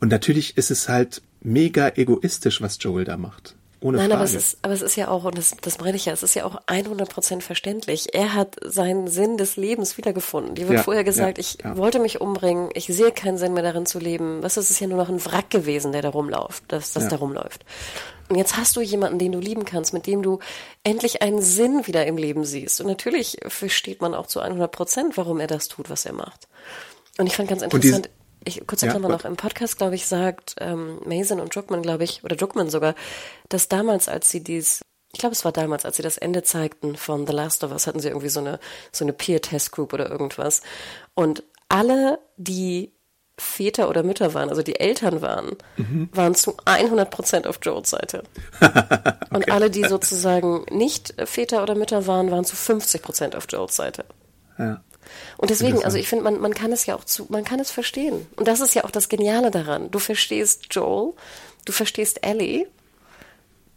[0.00, 3.54] Und natürlich ist es halt mega egoistisch, was Joel da macht.
[3.80, 4.14] Ohne Nein, Frage.
[4.14, 6.22] aber es ist, aber es ist ja auch, und das, das meine ich ja, es
[6.22, 8.14] ist ja auch 100% verständlich.
[8.14, 10.54] Er hat seinen Sinn des Lebens wiedergefunden.
[10.54, 11.76] Die wird ja, vorher gesagt, ja, ich ja.
[11.76, 14.42] wollte mich umbringen, ich sehe keinen Sinn mehr darin zu leben.
[14.42, 17.16] Was ist es ja nur noch ein Wrack gewesen, der da rumläuft, das, das da
[17.16, 17.64] rumläuft.
[18.28, 20.40] Und jetzt hast du jemanden, den du lieben kannst, mit dem du
[20.82, 22.80] endlich einen Sinn wieder im Leben siehst.
[22.80, 26.48] Und natürlich versteht man auch zu 100 Prozent, warum er das tut, was er macht.
[27.18, 28.10] Und ich fand ganz interessant,
[28.44, 32.04] ich, kurzer ja, Klammer noch, im Podcast, glaube ich, sagt ähm, Mason und Druckmann, glaube
[32.04, 32.94] ich, oder Druckmann sogar,
[33.48, 36.96] dass damals, als sie dies, ich glaube, es war damals, als sie das Ende zeigten
[36.96, 38.60] von The Last of Us, hatten sie irgendwie so eine,
[38.92, 40.62] so eine Peer-Test-Group oder irgendwas.
[41.14, 42.92] Und alle, die
[43.38, 46.08] Väter oder Mütter waren, also die Eltern waren, mhm.
[46.12, 48.22] waren zu 100 Prozent auf Joes Seite.
[48.60, 49.12] okay.
[49.30, 53.76] Und alle, die sozusagen nicht Väter oder Mütter waren, waren zu 50 Prozent auf Joes
[53.76, 54.06] Seite.
[54.58, 54.82] Ja.
[55.36, 57.70] Und deswegen, also ich finde, man, man kann es ja auch zu, man kann es
[57.70, 58.26] verstehen.
[58.36, 59.90] Und das ist ja auch das Geniale daran.
[59.90, 61.12] Du verstehst Joel,
[61.64, 62.66] du verstehst Ellie,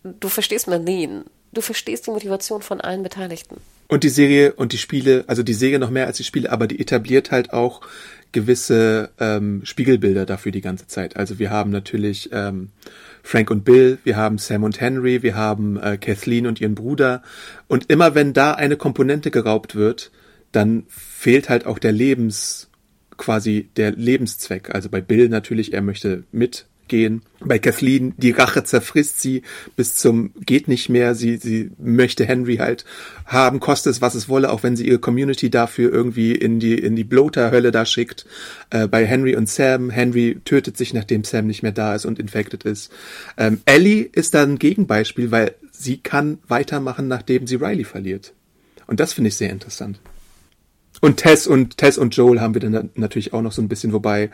[0.04, 3.58] du verstehst Marlene, du verstehst die Motivation von allen Beteiligten.
[3.88, 6.68] Und die Serie und die Spiele, also die Serie noch mehr als die Spiele, aber
[6.68, 7.82] die etabliert halt auch
[8.32, 11.18] gewisse ähm, Spiegelbilder dafür die ganze Zeit.
[11.18, 12.70] Also wir haben natürlich ähm,
[13.24, 17.24] Frank und Bill, wir haben Sam und Henry, wir haben äh, Kathleen und ihren Bruder.
[17.68, 20.12] Und immer wenn da eine Komponente geraubt wird,
[20.52, 22.70] dann fehlt halt auch der Lebens,
[23.18, 24.74] quasi der Lebenszweck.
[24.74, 26.24] Also bei Bill natürlich, er möchte
[26.90, 27.22] mitgehen.
[27.40, 29.44] Bei Kathleen, die Rache zerfrisst sie
[29.76, 31.16] bis zum geht nicht mehr.
[31.16, 32.84] Sie, sie möchte Henry halt
[33.26, 36.78] haben, koste es, was es wolle, auch wenn sie ihre Community dafür irgendwie in die,
[36.78, 38.26] in die Bloater-Hölle da schickt.
[38.72, 42.20] Äh, bei Henry und Sam, Henry tötet sich, nachdem Sam nicht mehr da ist und
[42.20, 42.92] infected ist.
[43.38, 48.34] Ähm, Ellie ist da ein Gegenbeispiel, weil sie kann weitermachen, nachdem sie Riley verliert.
[48.88, 50.00] Und das finde ich sehr interessant.
[51.02, 53.94] Und Tess und Tess und Joel haben wir dann natürlich auch noch so ein bisschen,
[53.94, 54.32] wobei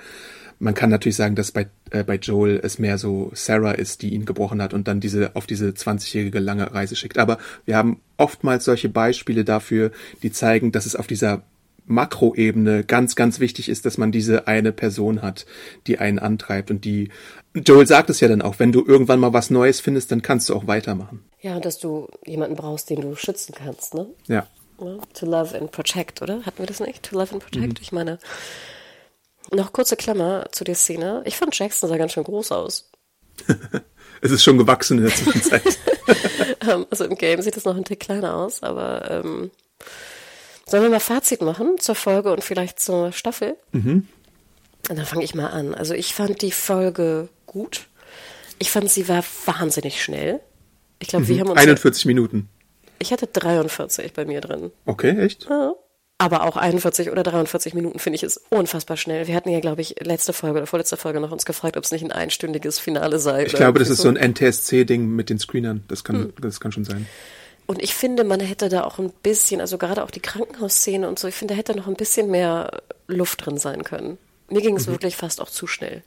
[0.59, 4.13] man kann natürlich sagen, dass bei, äh, bei Joel es mehr so Sarah ist, die
[4.13, 7.17] ihn gebrochen hat und dann diese auf diese 20-jährige lange Reise schickt.
[7.17, 9.91] Aber wir haben oftmals solche Beispiele dafür,
[10.23, 11.43] die zeigen, dass es auf dieser
[11.87, 15.45] Makroebene ganz, ganz wichtig ist, dass man diese eine Person hat,
[15.87, 17.09] die einen antreibt und die
[17.53, 20.49] Joel sagt es ja dann auch, wenn du irgendwann mal was Neues findest, dann kannst
[20.49, 21.23] du auch weitermachen.
[21.41, 24.07] Ja, dass du jemanden brauchst, den du schützen kannst, ne?
[24.27, 24.47] Ja.
[24.77, 26.45] To Love and Protect, oder?
[26.45, 27.03] Hatten wir das nicht?
[27.03, 27.79] To Love and Protect?
[27.79, 27.81] Mhm.
[27.81, 28.19] Ich meine,
[29.51, 31.23] noch kurze Klammer zu der Szene.
[31.25, 32.89] Ich fand Jackson sah ganz schön groß aus.
[34.21, 35.63] es ist schon gewachsen in der Zwischenzeit.
[36.67, 39.51] Ähm, also im Game sieht es noch ein Tick kleiner aus, aber ähm,
[40.65, 43.55] sollen wir mal Fazit machen zur Folge und vielleicht zur Staffel?
[43.71, 44.07] Mhm.
[44.89, 45.73] Und dann fange ich mal an.
[45.75, 47.87] Also ich fand die Folge gut.
[48.59, 50.39] Ich fand, sie war wahnsinnig schnell.
[50.99, 51.29] Ich glaube, mhm.
[51.29, 52.49] wir haben uns 41 Minuten.
[52.99, 54.71] Ich hatte 43 bei mir drin.
[54.85, 55.47] Okay, echt?
[55.49, 55.73] Ja.
[56.17, 59.27] Aber auch 41 oder 43 Minuten finde ich ist unfassbar schnell.
[59.27, 61.91] Wir hatten ja, glaube ich, letzte Folge oder vorletzte Folge noch uns gefragt, ob es
[61.91, 63.45] nicht ein einstündiges Finale sei.
[63.45, 65.83] Ich glaube, das ist so ein NTSC-Ding mit den Screenern.
[65.89, 66.33] Das kann, hm.
[66.39, 67.05] das kann schon sein.
[67.65, 71.19] Und ich finde, man hätte da auch ein bisschen, also gerade auch die Krankenhausszene und
[71.19, 74.17] so, ich finde, da hätte noch ein bisschen mehr Luft drin sein können.
[74.49, 74.93] Mir ging es mhm.
[74.93, 76.03] wirklich fast auch zu schnell.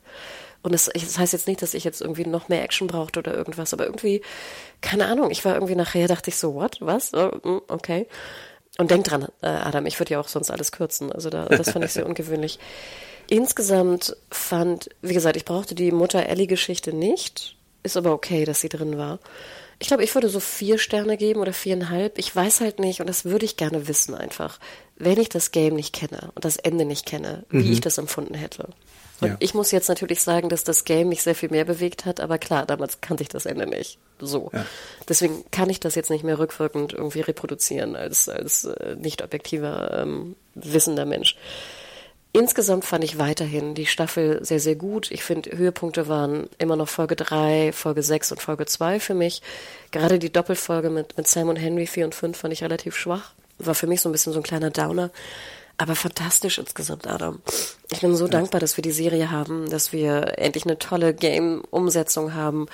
[0.61, 3.33] Und das, das heißt jetzt nicht, dass ich jetzt irgendwie noch mehr Action brauchte oder
[3.33, 4.21] irgendwas, aber irgendwie,
[4.81, 7.13] keine Ahnung, ich war irgendwie nachher, dachte ich so, what, was?
[7.13, 8.07] Oh, hm, okay.
[8.79, 11.11] Und denk dran, äh, Adam, ich würde ja auch sonst alles kürzen.
[11.11, 12.57] Also da, das fand ich sehr ungewöhnlich.
[13.29, 17.55] Insgesamt fand, wie gesagt, ich brauchte die Mutter-Ellie-Geschichte nicht.
[17.83, 19.19] Ist aber okay, dass sie drin war.
[19.77, 22.17] Ich glaube, ich würde so vier Sterne geben oder viereinhalb.
[22.17, 24.59] Ich weiß halt nicht, und das würde ich gerne wissen einfach,
[24.97, 27.71] wenn ich das Game nicht kenne und das Ende nicht kenne, wie Mhm.
[27.73, 28.69] ich das empfunden hätte.
[29.21, 29.35] Und Ja.
[29.39, 32.37] ich muss jetzt natürlich sagen, dass das Game mich sehr viel mehr bewegt hat, aber
[32.37, 33.97] klar, damals kannte ich das Ende nicht.
[34.19, 34.49] So.
[34.53, 34.65] Ja.
[35.07, 39.99] Deswegen kann ich das jetzt nicht mehr rückwirkend irgendwie reproduzieren als, als äh, nicht objektiver,
[40.01, 41.35] ähm, wissender Mensch.
[42.31, 45.09] Insgesamt fand ich weiterhin die Staffel sehr, sehr gut.
[45.09, 49.41] Ich finde, Höhepunkte waren immer noch Folge 3, Folge 6 und Folge 2 für mich.
[49.89, 53.33] Gerade die Doppelfolge mit, mit Sam und Henry 4 und 5 fand ich relativ schwach.
[53.57, 55.09] War für mich so ein bisschen so ein kleiner Downer.
[55.81, 57.41] Aber fantastisch insgesamt, Adam.
[57.89, 62.33] Ich bin so dankbar, dass wir die Serie haben, dass wir endlich eine tolle Game-Umsetzung
[62.33, 62.67] haben.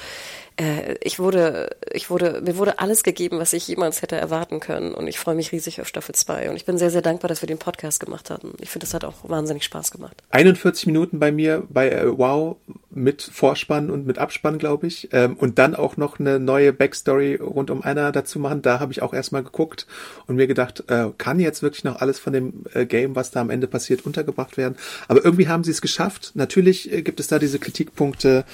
[0.57, 4.93] Äh, ich wurde, ich wurde, mir wurde alles gegeben, was ich jemals hätte erwarten können.
[4.93, 6.49] Und ich freue mich riesig auf Staffel 2.
[6.49, 8.53] Und ich bin sehr, sehr dankbar, dass wir den Podcast gemacht haben.
[8.59, 10.23] Ich finde, das hat auch wahnsinnig Spaß gemacht.
[10.31, 12.57] 41 Minuten bei mir bei äh, Wow
[12.89, 15.09] mit Vorspann und mit Abspann, glaube ich.
[15.11, 18.61] Ähm, und dann auch noch eine neue Backstory rund um Anna dazu machen.
[18.61, 19.85] Da habe ich auch erstmal geguckt
[20.27, 23.41] und mir gedacht, äh, kann jetzt wirklich noch alles von dem äh, Game, was da
[23.41, 24.77] am Ende passiert, untergebracht werden?
[25.09, 26.31] Aber irgendwie haben sie es geschafft.
[26.35, 28.45] Natürlich äh, gibt es da diese Kritikpunkte.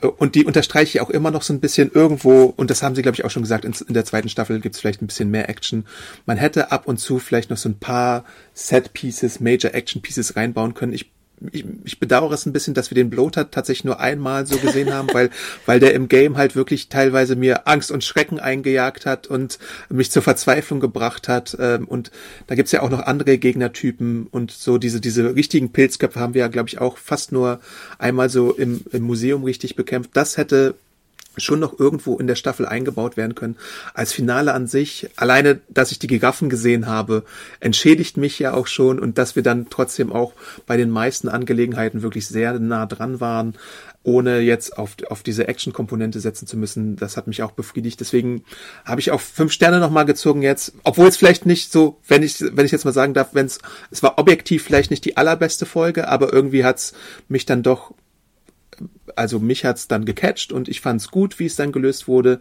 [0.00, 3.02] Und die unterstreiche ich auch immer noch so ein bisschen irgendwo, und das haben sie,
[3.02, 5.30] glaube ich, auch schon gesagt, in, in der zweiten Staffel gibt es vielleicht ein bisschen
[5.30, 5.86] mehr Action.
[6.24, 8.24] Man hätte ab und zu vielleicht noch so ein paar
[8.54, 10.92] Set-Pieces, Major-Action-Pieces reinbauen können.
[10.92, 11.10] Ich
[11.52, 14.92] ich, ich bedauere es ein bisschen, dass wir den Bloater tatsächlich nur einmal so gesehen
[14.92, 15.30] haben, weil,
[15.66, 19.58] weil der im Game halt wirklich teilweise mir Angst und Schrecken eingejagt hat und
[19.88, 21.56] mich zur Verzweiflung gebracht hat.
[21.60, 22.10] Ähm, und
[22.46, 26.40] da gibt's ja auch noch andere Gegnertypen und so diese, diese richtigen Pilzköpfe haben wir
[26.40, 27.60] ja, glaube ich, auch fast nur
[27.98, 30.10] einmal so im, im Museum richtig bekämpft.
[30.14, 30.74] Das hätte
[31.40, 33.56] schon noch irgendwo in der Staffel eingebaut werden können.
[33.94, 37.24] Als Finale an sich, alleine, dass ich die Giraffen gesehen habe,
[37.60, 40.32] entschädigt mich ja auch schon und dass wir dann trotzdem auch
[40.66, 43.54] bei den meisten Angelegenheiten wirklich sehr nah dran waren,
[44.02, 46.96] ohne jetzt auf, auf diese Action-Komponente setzen zu müssen.
[46.96, 48.00] Das hat mich auch befriedigt.
[48.00, 48.44] Deswegen
[48.84, 52.40] habe ich auch fünf Sterne nochmal gezogen jetzt, obwohl es vielleicht nicht so, wenn ich,
[52.40, 53.58] wenn ich jetzt mal sagen darf, wenn es,
[53.90, 56.94] es war objektiv vielleicht nicht die allerbeste Folge, aber irgendwie hat's
[57.28, 57.92] mich dann doch
[59.18, 62.40] also mich hat's dann gecatcht und ich fand's gut, wie es dann gelöst wurde.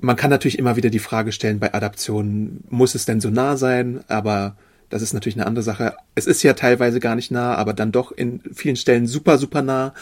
[0.00, 3.56] Man kann natürlich immer wieder die Frage stellen bei Adaptionen, muss es denn so nah
[3.56, 4.02] sein?
[4.08, 4.56] Aber
[4.88, 5.94] das ist natürlich eine andere Sache.
[6.14, 9.62] Es ist ja teilweise gar nicht nah, aber dann doch in vielen Stellen super, super
[9.62, 9.94] nah.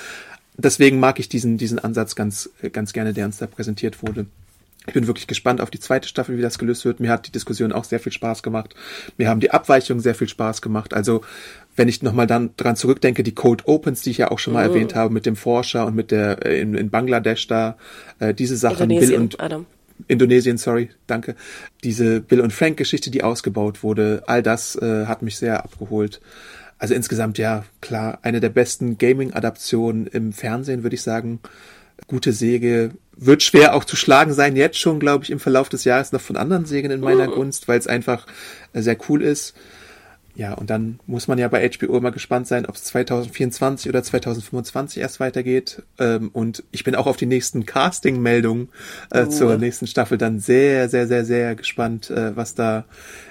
[0.57, 4.26] Deswegen mag ich diesen, diesen Ansatz ganz, ganz gerne, der uns da präsentiert wurde.
[4.86, 7.01] Ich bin wirklich gespannt auf die zweite Staffel, wie das gelöst wird.
[7.01, 8.74] Mir hat die Diskussion auch sehr viel Spaß gemacht.
[9.18, 10.95] Mir haben die Abweichungen sehr viel Spaß gemacht.
[10.95, 11.22] Also,
[11.81, 14.68] wenn ich nochmal dann dran zurückdenke, die Cold Opens, die ich ja auch schon mal
[14.68, 14.74] Mhm.
[14.74, 17.78] erwähnt habe, mit dem Forscher und mit der äh, in, in Bangladesch da,
[18.18, 19.64] äh, diese Sachen, Bill Indonesien, und Adam.
[20.07, 21.37] Indonesien, sorry, danke.
[21.83, 26.20] Diese Bill und Frank Geschichte, die ausgebaut wurde, all das äh, hat mich sehr abgeholt.
[26.78, 31.41] Also insgesamt ja, klar, eine der besten Gaming-Adaptionen im Fernsehen, würde ich sagen.
[32.09, 32.91] Gute Säge.
[33.16, 36.20] Wird schwer auch zu schlagen sein, jetzt schon, glaube ich, im Verlauf des Jahres noch
[36.20, 38.26] von anderen Sägen in meiner Gunst, weil es einfach
[38.74, 39.55] äh, sehr cool ist.
[40.35, 44.03] Ja, und dann muss man ja bei HBO immer gespannt sein, ob es 2024 oder
[44.03, 45.83] 2025 erst weitergeht.
[45.99, 48.68] Ähm, und ich bin auch auf die nächsten Casting-Meldungen
[49.11, 52.85] äh, zur nächsten Staffel dann sehr, sehr, sehr, sehr gespannt, äh, was da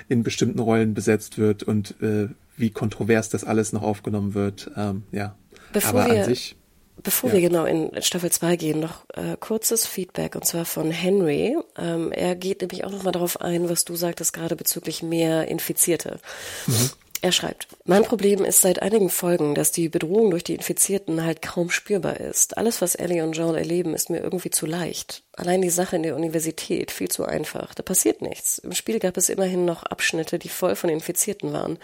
[0.07, 2.27] in bestimmten Rollen besetzt wird und äh,
[2.57, 4.69] wie kontrovers das alles noch aufgenommen wird.
[4.75, 5.35] Ähm, ja,
[5.71, 6.55] Bevor aber wir- an sich.
[7.03, 7.35] Bevor Ja.
[7.35, 11.57] wir genau in Staffel 2 gehen, noch äh, kurzes Feedback und zwar von Henry.
[11.77, 16.19] Ähm, er geht nämlich auch nochmal darauf ein, was du sagtest gerade bezüglich mehr Infizierte.
[17.21, 21.41] Er schreibt, mein Problem ist seit einigen Folgen, dass die Bedrohung durch die Infizierten halt
[21.41, 22.57] kaum spürbar ist.
[22.57, 25.23] Alles, was Ellie und Joel erleben, ist mir irgendwie zu leicht.
[25.35, 27.73] Allein die Sache in der Universität viel zu einfach.
[27.73, 28.59] Da passiert nichts.
[28.59, 31.77] Im Spiel gab es immerhin noch Abschnitte, die voll von Infizierten waren.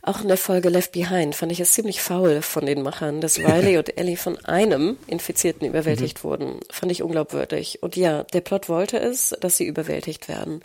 [0.00, 3.38] Auch in der Folge Left Behind fand ich es ziemlich faul von den Machern, dass
[3.44, 6.60] Riley und Ellie von einem Infizierten überwältigt wurden.
[6.70, 7.82] Fand ich unglaubwürdig.
[7.82, 10.62] Und ja, der Plot wollte es, dass sie überwältigt werden.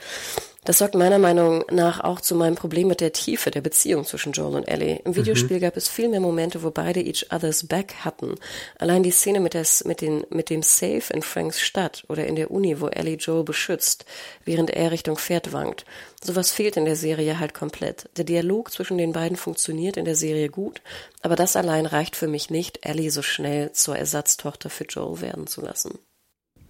[0.65, 4.31] Das sorgt meiner Meinung nach auch zu meinem Problem mit der Tiefe der Beziehung zwischen
[4.31, 5.01] Joel und Ellie.
[5.03, 8.35] Im Videospiel gab es viel mehr Momente, wo beide each other's back hatten.
[8.79, 12.37] Allein die Szene mit, der, mit, den, mit dem Safe in Franks Stadt oder in
[12.37, 14.05] der Uni, wo Ellie Joel beschützt,
[14.45, 15.85] während er Richtung Pferd wankt.
[16.23, 18.09] Sowas fehlt in der Serie halt komplett.
[18.15, 20.81] Der Dialog zwischen den beiden funktioniert in der Serie gut,
[21.21, 25.47] aber das allein reicht für mich nicht, Ellie so schnell zur Ersatztochter für Joel werden
[25.47, 25.99] zu lassen.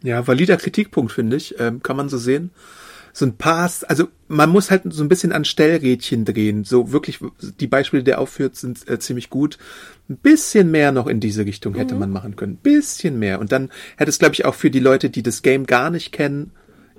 [0.01, 1.59] Ja, valider Kritikpunkt, finde ich.
[1.59, 2.51] Ähm, kann man so sehen.
[3.13, 6.63] So ein paar, also man muss halt so ein bisschen an Stellrädchen drehen.
[6.63, 7.19] So wirklich,
[7.59, 9.59] die Beispiele, die er aufführt, sind äh, ziemlich gut.
[10.09, 11.99] Ein bisschen mehr noch in diese Richtung hätte mhm.
[12.01, 12.57] man machen können.
[12.57, 13.39] Bisschen mehr.
[13.39, 16.11] Und dann hätte es, glaube ich, auch für die Leute, die das Game gar nicht
[16.11, 16.51] kennen,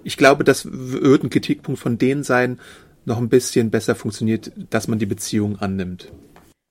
[0.05, 2.61] ich glaube, das wird ein Kritikpunkt von denen sein,
[3.07, 6.13] noch ein bisschen besser funktioniert, dass man die Beziehung annimmt.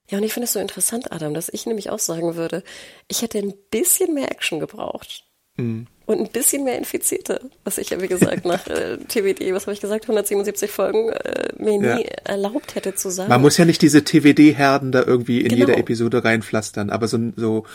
[0.09, 2.63] Ja, und ich finde es so interessant, Adam, dass ich nämlich auch sagen würde,
[3.07, 5.25] ich hätte ein bisschen mehr Action gebraucht.
[5.57, 5.87] Mhm.
[6.05, 9.73] Und ein bisschen mehr Infizierte, was ich ja, wie gesagt, nach äh, TWD, was habe
[9.73, 11.95] ich gesagt, 177 Folgen, äh, mir ja.
[11.95, 13.29] nie erlaubt hätte zu sagen.
[13.29, 15.59] Man muss ja nicht diese TWD-Herden da irgendwie in genau.
[15.67, 17.65] jeder Episode reinpflastern, aber so, so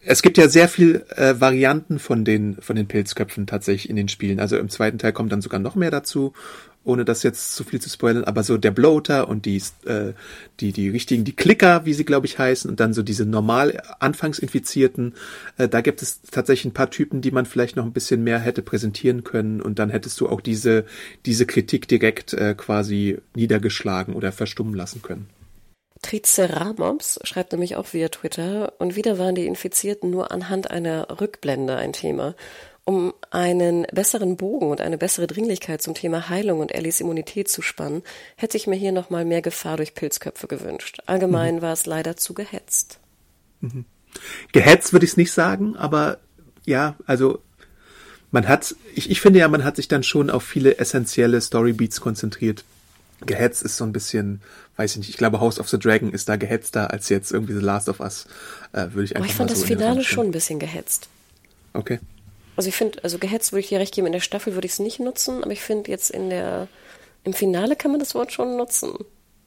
[0.00, 4.08] es gibt ja sehr viel äh, Varianten von den von den Pilzköpfen tatsächlich in den
[4.08, 4.40] Spielen.
[4.40, 6.32] Also im zweiten Teil kommt dann sogar noch mehr dazu
[6.84, 10.12] ohne das jetzt zu viel zu spoilern, aber so der Bloater und die, äh,
[10.60, 13.82] die, die richtigen, die Klicker, wie sie glaube ich heißen, und dann so diese normal
[14.00, 15.14] Anfangsinfizierten,
[15.58, 18.38] äh, da gibt es tatsächlich ein paar Typen, die man vielleicht noch ein bisschen mehr
[18.38, 20.84] hätte präsentieren können und dann hättest du auch diese,
[21.26, 25.28] diese Kritik direkt äh, quasi niedergeschlagen oder verstummen lassen können.
[26.02, 31.76] Triceratops schreibt nämlich auch via Twitter und wieder waren die Infizierten nur anhand einer Rückblende
[31.76, 32.34] ein Thema
[32.88, 37.60] um einen besseren Bogen und eine bessere Dringlichkeit zum Thema Heilung und Ellies Immunität zu
[37.60, 38.02] spannen,
[38.34, 41.00] hätte ich mir hier nochmal mehr Gefahr durch Pilzköpfe gewünscht.
[41.04, 41.62] Allgemein mhm.
[41.62, 42.98] war es leider zu gehetzt.
[43.60, 43.84] Mhm.
[44.52, 46.16] Gehetzt würde ich es nicht sagen, aber
[46.64, 47.42] ja, also
[48.30, 52.00] man hat, ich, ich finde ja, man hat sich dann schon auf viele essentielle Storybeats
[52.00, 52.64] konzentriert.
[53.20, 54.40] Gehetzt ist so ein bisschen,
[54.76, 57.52] weiß ich nicht, ich glaube House of the Dragon ist da gehetzter als jetzt irgendwie
[57.52, 58.26] The Last of Us,
[58.72, 61.10] äh, würde ich einfach Aber ich fand so das Finale schon ein bisschen gehetzt.
[61.74, 61.98] Okay.
[62.58, 64.72] Also ich finde, also gehetzt würde ich dir recht geben, in der Staffel würde ich
[64.72, 66.66] es nicht nutzen, aber ich finde jetzt in der,
[67.22, 68.94] im Finale kann man das Wort schon nutzen.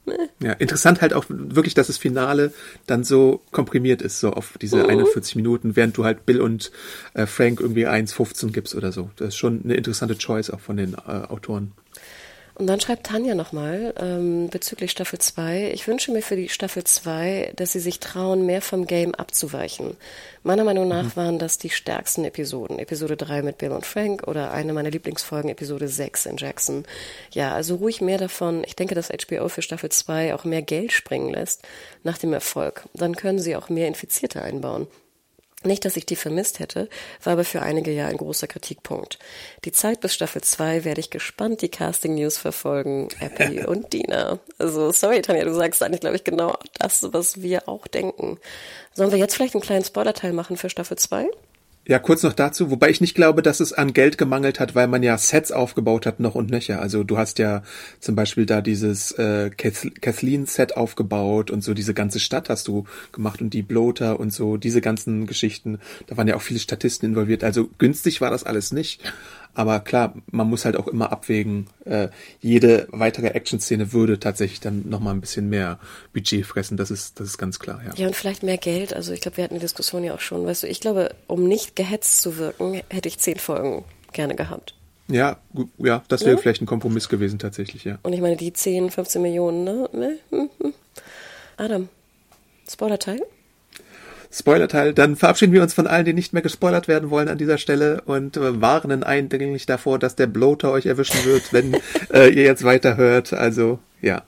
[0.06, 0.14] Nee.
[0.40, 2.54] Ja, interessant halt auch wirklich, dass das Finale
[2.86, 4.88] dann so komprimiert ist, so auf diese mhm.
[4.88, 6.72] 41 Minuten, während du halt Bill und
[7.12, 9.10] äh, Frank irgendwie 1,15 gibst oder so.
[9.16, 11.72] Das ist schon eine interessante Choice auch von den äh, Autoren.
[12.62, 15.72] Und dann schreibt Tanja nochmal ähm, bezüglich Staffel 2.
[15.74, 19.96] Ich wünsche mir für die Staffel 2, dass sie sich trauen, mehr vom Game abzuweichen.
[20.44, 21.16] Meiner Meinung nach mhm.
[21.16, 22.78] waren das die stärksten Episoden.
[22.78, 26.84] Episode 3 mit Bill und Frank oder eine meiner Lieblingsfolgen, Episode 6 in Jackson.
[27.32, 28.62] Ja, also ruhig mehr davon.
[28.64, 31.62] Ich denke, dass HBO für Staffel 2 auch mehr Geld springen lässt
[32.04, 32.84] nach dem Erfolg.
[32.94, 34.86] Dann können sie auch mehr Infizierte einbauen.
[35.64, 36.88] Nicht, dass ich die vermisst hätte,
[37.22, 39.18] war aber für einige ja ein großer Kritikpunkt.
[39.64, 44.38] Die Zeit bis Staffel 2 werde ich gespannt die Casting News verfolgen, Appy und Dina.
[44.58, 48.38] Also, sorry, Tanja, du sagst eigentlich, glaube ich, genau das, was wir auch denken.
[48.94, 51.28] Sollen wir jetzt vielleicht einen kleinen Spoilerteil machen für Staffel 2?
[51.84, 54.86] Ja, kurz noch dazu, wobei ich nicht glaube, dass es an Geld gemangelt hat, weil
[54.86, 56.80] man ja Sets aufgebaut hat, noch und nöcher.
[56.80, 57.64] Also du hast ja
[57.98, 63.40] zum Beispiel da dieses äh, Kathleen-Set aufgebaut und so diese ganze Stadt hast du gemacht
[63.40, 65.80] und die Bloater und so, diese ganzen Geschichten.
[66.06, 67.42] Da waren ja auch viele Statisten involviert.
[67.42, 69.00] Also günstig war das alles nicht.
[69.54, 72.08] Aber klar, man muss halt auch immer abwägen, äh,
[72.40, 75.78] jede weitere Action-Szene würde tatsächlich dann nochmal ein bisschen mehr
[76.14, 77.92] Budget fressen, das ist, das ist ganz klar, ja.
[77.96, 78.94] Ja, und vielleicht mehr Geld.
[78.94, 80.46] Also ich glaube, wir hatten die Diskussion ja auch schon.
[80.46, 84.74] Weißt du, ich glaube, um nicht gehetzt zu wirken, hätte ich zehn Folgen gerne gehabt.
[85.08, 86.36] Ja, gut, ja, das wäre ja?
[86.38, 87.98] vielleicht ein Kompromiss gewesen tatsächlich, ja.
[88.02, 90.18] Und ich meine, die 10, 15 Millionen, ne?
[90.30, 90.74] Hm, hm.
[91.58, 91.88] Adam,
[92.68, 93.20] Spoiler-Teil?
[94.32, 94.94] Spoilerteil.
[94.94, 98.02] Dann verabschieden wir uns von allen, die nicht mehr gespoilert werden wollen an dieser Stelle
[98.06, 101.74] und äh, warnen eindringlich davor, dass der Bloater euch erwischen wird, wenn
[102.12, 103.32] äh, ihr jetzt weiterhört.
[103.32, 104.22] Also, ja.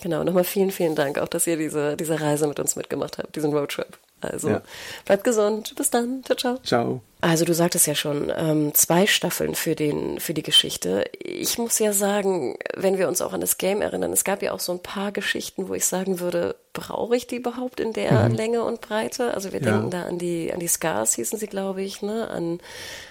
[0.00, 3.34] Genau, nochmal vielen, vielen Dank auch, dass ihr diese, diese Reise mit uns mitgemacht habt,
[3.34, 3.98] diesen Roadtrip.
[4.20, 4.62] Also ja.
[5.04, 5.74] bleibt gesund.
[5.76, 6.22] Bis dann.
[6.24, 6.58] Ciao, ciao.
[6.62, 7.02] Ciao.
[7.20, 11.04] Also du sagtest ja schon, ähm, zwei Staffeln für den, für die Geschichte.
[11.20, 14.52] Ich muss ja sagen, wenn wir uns auch an das Game erinnern, es gab ja
[14.52, 18.28] auch so ein paar Geschichten, wo ich sagen würde, brauche ich die überhaupt in der
[18.28, 18.36] mhm.
[18.36, 19.34] Länge und Breite?
[19.34, 19.72] Also wir ja.
[19.72, 22.28] denken da an die, an die Scars hießen sie, glaube ich, ne?
[22.28, 22.60] An,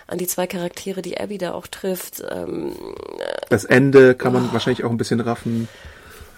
[0.08, 2.24] an die zwei Charaktere, die Abby da auch trifft.
[2.32, 2.78] Ähm,
[3.50, 4.54] das Ende kann man oh.
[4.54, 5.68] wahrscheinlich auch ein bisschen raffen.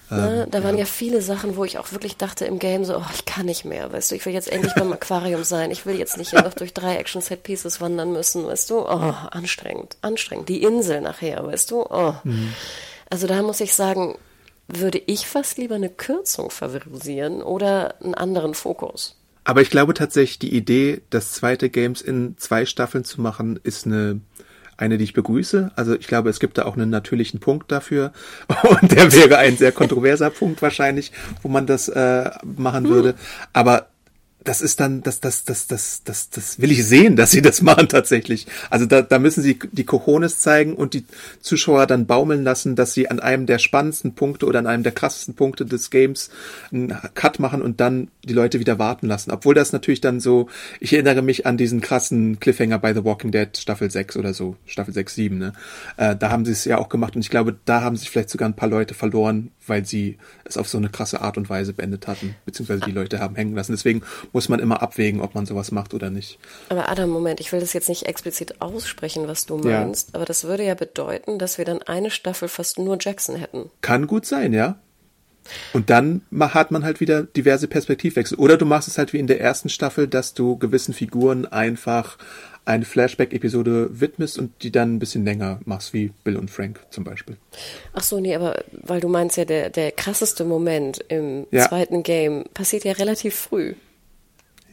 [0.09, 0.43] Ne?
[0.43, 0.81] Ähm, da waren ja.
[0.81, 0.85] ja.
[0.85, 3.91] viele Sachen, wo ich auch wirklich dachte im Game so, oh, ich kann nicht mehr,
[3.91, 6.53] weißt du, ich will jetzt endlich beim Aquarium sein, ich will jetzt nicht hier noch
[6.53, 10.49] durch drei Action-Set-Pieces wandern müssen, weißt du, oh, anstrengend, anstrengend.
[10.49, 12.15] Die Insel nachher, weißt du, oh.
[12.23, 12.53] Mhm.
[13.09, 14.17] Also da muss ich sagen,
[14.67, 19.15] würde ich fast lieber eine Kürzung favorisieren oder einen anderen Fokus.
[19.43, 23.87] Aber ich glaube tatsächlich, die Idee, das zweite Games in zwei Staffeln zu machen, ist
[23.87, 24.21] eine
[24.79, 25.71] eine, die ich begrüße.
[25.75, 28.11] Also ich glaube, es gibt da auch einen natürlichen Punkt dafür.
[28.81, 31.11] Und der wäre ein sehr kontroverser Punkt wahrscheinlich,
[31.41, 32.89] wo man das äh, machen hm.
[32.91, 33.15] würde.
[33.53, 33.87] Aber
[34.43, 37.61] das ist dann, das, das, das, das, das, das will ich sehen, dass sie das
[37.63, 38.47] machen tatsächlich.
[38.69, 41.05] Also da, da müssen sie die Cojones zeigen und die
[41.41, 44.93] Zuschauer dann baumeln lassen, dass sie an einem der spannendsten Punkte oder an einem der
[44.93, 46.29] krassesten Punkte des Games
[46.71, 49.31] einen Cut machen und dann die Leute wieder warten lassen.
[49.31, 50.47] Obwohl das natürlich dann so,
[50.79, 54.55] ich erinnere mich an diesen krassen Cliffhanger bei The Walking Dead Staffel 6 oder so,
[54.65, 55.53] Staffel 6, 7, ne?
[55.97, 58.29] Äh, da haben sie es ja auch gemacht und ich glaube, da haben sich vielleicht
[58.29, 61.73] sogar ein paar Leute verloren, weil sie es auf so eine krasse Art und Weise
[61.73, 63.73] beendet hatten, beziehungsweise die Leute haben hängen lassen.
[63.73, 64.01] Deswegen
[64.31, 66.39] muss man immer abwägen, ob man sowas macht oder nicht.
[66.69, 70.15] Aber Adam, Moment, ich will das jetzt nicht explizit aussprechen, was du meinst, ja.
[70.15, 73.69] aber das würde ja bedeuten, dass wir dann eine Staffel fast nur Jackson hätten.
[73.81, 74.79] Kann gut sein, ja.
[75.73, 78.37] Und dann hat man halt wieder diverse Perspektivwechsel.
[78.37, 82.17] Oder du machst es halt wie in der ersten Staffel, dass du gewissen Figuren einfach
[82.65, 87.03] eine Flashback-Episode widmest und die dann ein bisschen länger machst, wie Bill und Frank zum
[87.03, 87.37] Beispiel.
[87.93, 91.67] Ach so, nee, aber weil du meinst ja, der, der krasseste Moment im ja.
[91.67, 93.73] zweiten Game passiert ja relativ früh.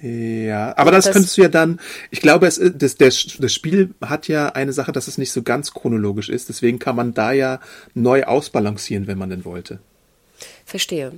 [0.03, 1.81] Ja, aber das, das könntest du ja dann,
[2.11, 5.43] ich glaube, es, das, das, das Spiel hat ja eine Sache, dass es nicht so
[5.43, 7.61] ganz chronologisch ist, deswegen kann man da ja
[7.95, 9.79] neu ausbalancieren, wenn man denn wollte.
[10.67, 11.13] Verstehe.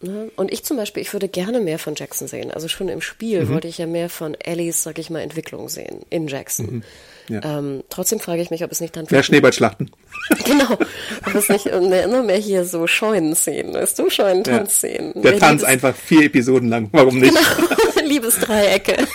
[0.00, 0.30] Ne?
[0.36, 2.50] Und ich zum Beispiel, ich würde gerne mehr von Jackson sehen.
[2.50, 3.48] Also schon im Spiel mhm.
[3.48, 6.66] wollte ich ja mehr von Ellies, sag ich mal, Entwicklung sehen in Jackson.
[6.66, 6.82] Mhm.
[7.28, 7.58] Ja.
[7.58, 9.06] Ähm, trotzdem frage ich mich, ob es nicht dann.
[9.10, 9.90] Mehr Schneeballschlachten.
[10.44, 10.72] genau.
[10.72, 15.12] Ob es nicht mehr, immer mehr hier so Scheunenszenen, weißt du, Scheunentanzszenen.
[15.14, 15.20] Ja.
[15.22, 16.88] Der Tanz einfach vier Episoden lang.
[16.92, 17.34] Warum nicht?
[17.34, 17.68] Genau.
[18.08, 18.96] Liebesdreiecke.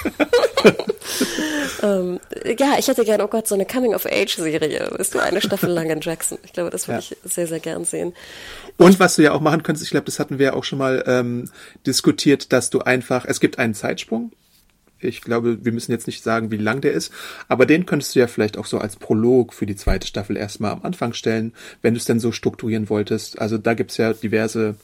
[1.84, 2.20] ähm,
[2.60, 4.90] ja, ich hätte gerne, oh Gott, so eine Coming-of-Age-Serie.
[4.92, 6.38] Weißt du, eine Staffel lang in Jackson.
[6.44, 7.16] Ich glaube, das würde ja.
[7.24, 8.14] ich sehr, sehr gern sehen.
[8.78, 11.04] Und was du ja auch machen könntest, ich glaube, das hatten wir auch schon mal
[11.08, 11.50] ähm,
[11.86, 14.32] diskutiert, dass du einfach, es gibt einen Zeitsprung.
[15.08, 17.12] Ich glaube, wir müssen jetzt nicht sagen, wie lang der ist,
[17.48, 20.72] aber den könntest du ja vielleicht auch so als Prolog für die zweite Staffel erstmal
[20.72, 23.40] am Anfang stellen, wenn du es denn so strukturieren wolltest.
[23.40, 24.76] Also da gibt's ja diverse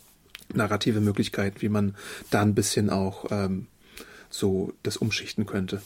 [0.54, 1.96] narrative Möglichkeiten, wie man
[2.32, 3.68] da ein bisschen auch ähm,
[4.30, 5.82] so das umschichten könnte.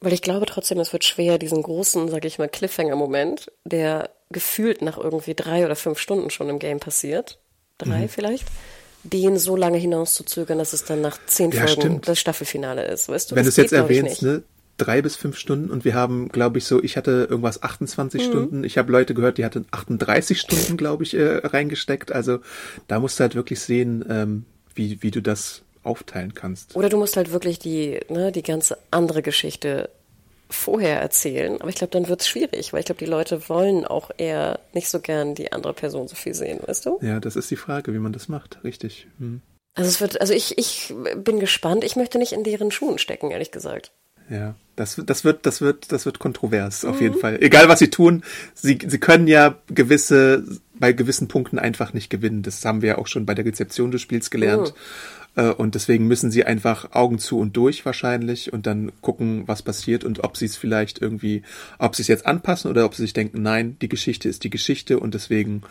[0.00, 4.82] Weil ich glaube trotzdem, es wird schwer, diesen großen, sag ich mal, Cliffhanger-Moment, der gefühlt
[4.82, 7.40] nach irgendwie drei oder fünf Stunden schon im Game passiert,
[7.78, 8.08] drei mhm.
[8.08, 8.46] vielleicht,
[9.02, 12.08] den so lange hinauszuzögern, dass es dann nach zehn ja, Folgen stimmt.
[12.08, 13.36] das Staffelfinale ist, weißt du?
[13.36, 14.42] Wenn du es jetzt erwähnst, ne?
[14.76, 18.30] Drei bis fünf Stunden und wir haben, glaube ich, so, ich hatte irgendwas 28 mhm.
[18.30, 18.64] Stunden.
[18.64, 22.12] Ich habe Leute gehört, die hatten 38 Stunden, glaube ich, äh, reingesteckt.
[22.12, 22.38] Also
[22.86, 24.44] da musst du halt wirklich sehen, ähm,
[24.76, 26.76] wie, wie du das aufteilen kannst.
[26.76, 29.90] Oder du musst halt wirklich die, ne, die ganze andere Geschichte
[30.50, 33.84] vorher erzählen, aber ich glaube, dann wird es schwierig, weil ich glaube, die Leute wollen
[33.84, 36.98] auch eher nicht so gern die andere Person so viel sehen, weißt du?
[37.02, 39.06] Ja, das ist die Frage, wie man das macht, richtig.
[39.18, 39.42] Hm.
[39.74, 43.30] Also es wird, also ich, ich bin gespannt, ich möchte nicht in deren Schuhen stecken,
[43.30, 43.92] ehrlich gesagt.
[44.30, 47.02] Ja, das, das wird, das wird, das wird kontrovers, auf mhm.
[47.02, 47.42] jeden Fall.
[47.42, 48.22] Egal was sie tun,
[48.54, 50.44] sie, sie können ja gewisse,
[50.78, 52.42] bei gewissen Punkten einfach nicht gewinnen.
[52.42, 54.74] Das haben wir ja auch schon bei der Rezeption des Spiels gelernt.
[54.74, 55.18] Mhm
[55.56, 60.02] und deswegen müssen sie einfach Augen zu und durch wahrscheinlich und dann gucken, was passiert
[60.02, 61.42] und ob sie es vielleicht irgendwie,
[61.78, 64.50] ob sie es jetzt anpassen oder ob sie sich denken, nein, die Geschichte ist die
[64.50, 65.62] Geschichte und deswegen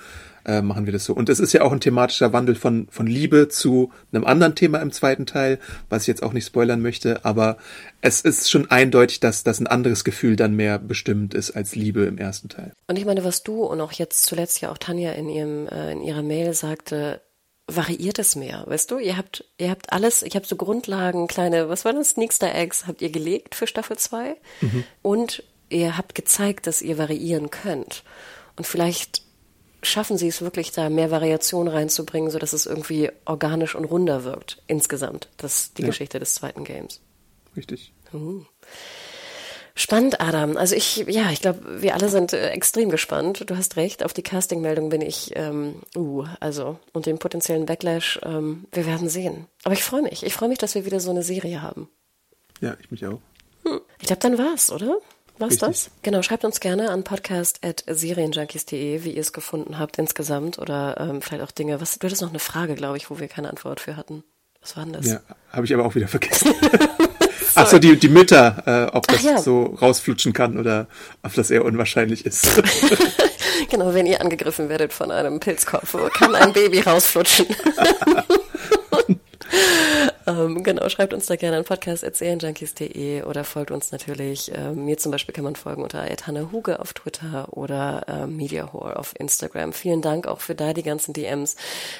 [0.47, 1.13] äh, machen wir das so.
[1.13, 4.79] Und es ist ja auch ein thematischer Wandel von, von Liebe zu einem anderen Thema
[4.79, 7.57] im zweiten Teil, was ich jetzt auch nicht spoilern möchte, aber
[8.01, 12.05] es ist schon eindeutig, dass das ein anderes Gefühl dann mehr bestimmt ist als Liebe
[12.05, 12.71] im ersten Teil.
[12.87, 15.91] Und ich meine, was du und auch jetzt zuletzt ja auch Tanja in ihrem äh,
[15.91, 17.21] in ihrer Mail sagte,
[17.67, 18.97] variiert es mehr, weißt du?
[18.97, 22.87] Ihr habt, ihr habt alles, ich habe so Grundlagen, kleine, was war das, Sneakster Eggs
[22.87, 24.83] habt ihr gelegt für Staffel 2 mhm.
[25.01, 28.03] und ihr habt gezeigt, dass ihr variieren könnt.
[28.55, 29.26] Und vielleicht
[29.84, 34.23] schaffen sie es wirklich, da mehr Variation reinzubringen, so dass es irgendwie organisch und runder
[34.23, 35.88] wirkt insgesamt, das die ja.
[35.88, 37.01] Geschichte des zweiten Games.
[37.55, 37.93] Richtig.
[38.13, 38.43] Uh.
[39.75, 40.57] Spannend, Adam.
[40.57, 43.43] Also ich, ja, ich glaube, wir alle sind äh, extrem gespannt.
[43.47, 48.19] Du hast recht, auf die Castingmeldung bin ich, ähm, uh, also und den potenziellen Backlash,
[48.23, 49.45] ähm, wir werden sehen.
[49.63, 50.25] Aber ich freue mich.
[50.25, 51.89] Ich freue mich, dass wir wieder so eine Serie haben.
[52.59, 53.19] Ja, ich mich auch.
[53.65, 53.82] Hm.
[53.99, 54.97] Ich glaube, dann war's, oder?
[55.39, 55.67] War's Richtig.
[55.67, 55.91] das?
[56.01, 61.43] Genau, schreibt uns gerne an podcast.serienjunkies.de, wie ihr es gefunden habt insgesamt oder ähm, vielleicht
[61.43, 61.79] auch Dinge.
[61.79, 64.23] Was, du hattest noch eine Frage, glaube ich, wo wir keine Antwort für hatten.
[64.61, 65.05] Was war denn das?
[65.05, 65.19] Ja,
[65.51, 66.53] habe ich aber auch wieder vergessen.
[67.55, 69.38] Ach so, die, die Mütter, äh, ob das ja.
[69.39, 70.88] so rausflutschen kann oder
[71.23, 72.47] ob das eher unwahrscheinlich ist.
[73.69, 77.47] genau, wenn ihr angegriffen werdet von einem Pilzkopf, kann ein Baby rausflutschen.
[80.28, 84.51] ähm, genau, schreibt uns da gerne an podcast.serienjunkies.de oder folgt uns natürlich.
[84.53, 88.97] Ähm, mir zum Beispiel kann man folgen unter Hanna Huge auf Twitter oder ähm, Mediahore
[88.97, 89.71] auf Instagram.
[89.71, 91.55] Vielen Dank auch für da die ganzen DMs.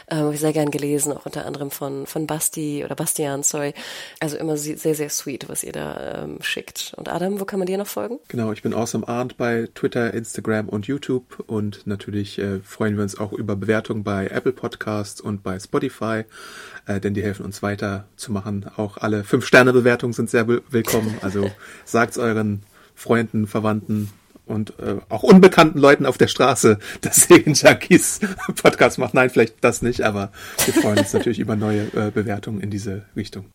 [0.10, 3.74] Ähm, sehr gern gelesen, auch unter anderem von, von Basti oder Bastian, sorry.
[4.20, 6.94] Also immer sehr, sehr sweet, was ihr da ähm, schickt.
[6.98, 8.20] Und Adam, wo kann man dir noch folgen?
[8.28, 13.04] Genau, ich bin Awesome Arndt bei Twitter, Instagram und YouTube und natürlich äh, freuen wir
[13.04, 16.26] uns auch über Bewertungen bei Apple Podcasts und bei Spotify,
[16.88, 18.66] äh, denn die helfen uns weiter zu machen.
[18.78, 21.18] Auch alle Fünf-Sterne-Bewertungen sind sehr willkommen.
[21.22, 21.52] Also
[21.86, 22.64] sagt's euren
[22.96, 24.10] Freunden, Verwandten
[24.46, 28.20] und äh, auch unbekannten Leuten auf der Straße, dass Segen Junkies
[28.62, 29.14] Podcast macht.
[29.14, 30.32] Nein, vielleicht das nicht, aber
[30.66, 33.46] wir freuen uns natürlich über neue äh, Bewertungen in diese Richtung.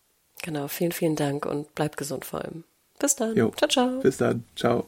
[0.43, 2.63] Genau, vielen, vielen Dank und bleibt gesund vor allem.
[2.99, 3.35] Bis dann.
[3.35, 3.51] Jo.
[3.57, 3.99] Ciao, ciao.
[4.01, 4.43] Bis dann.
[4.55, 4.87] Ciao.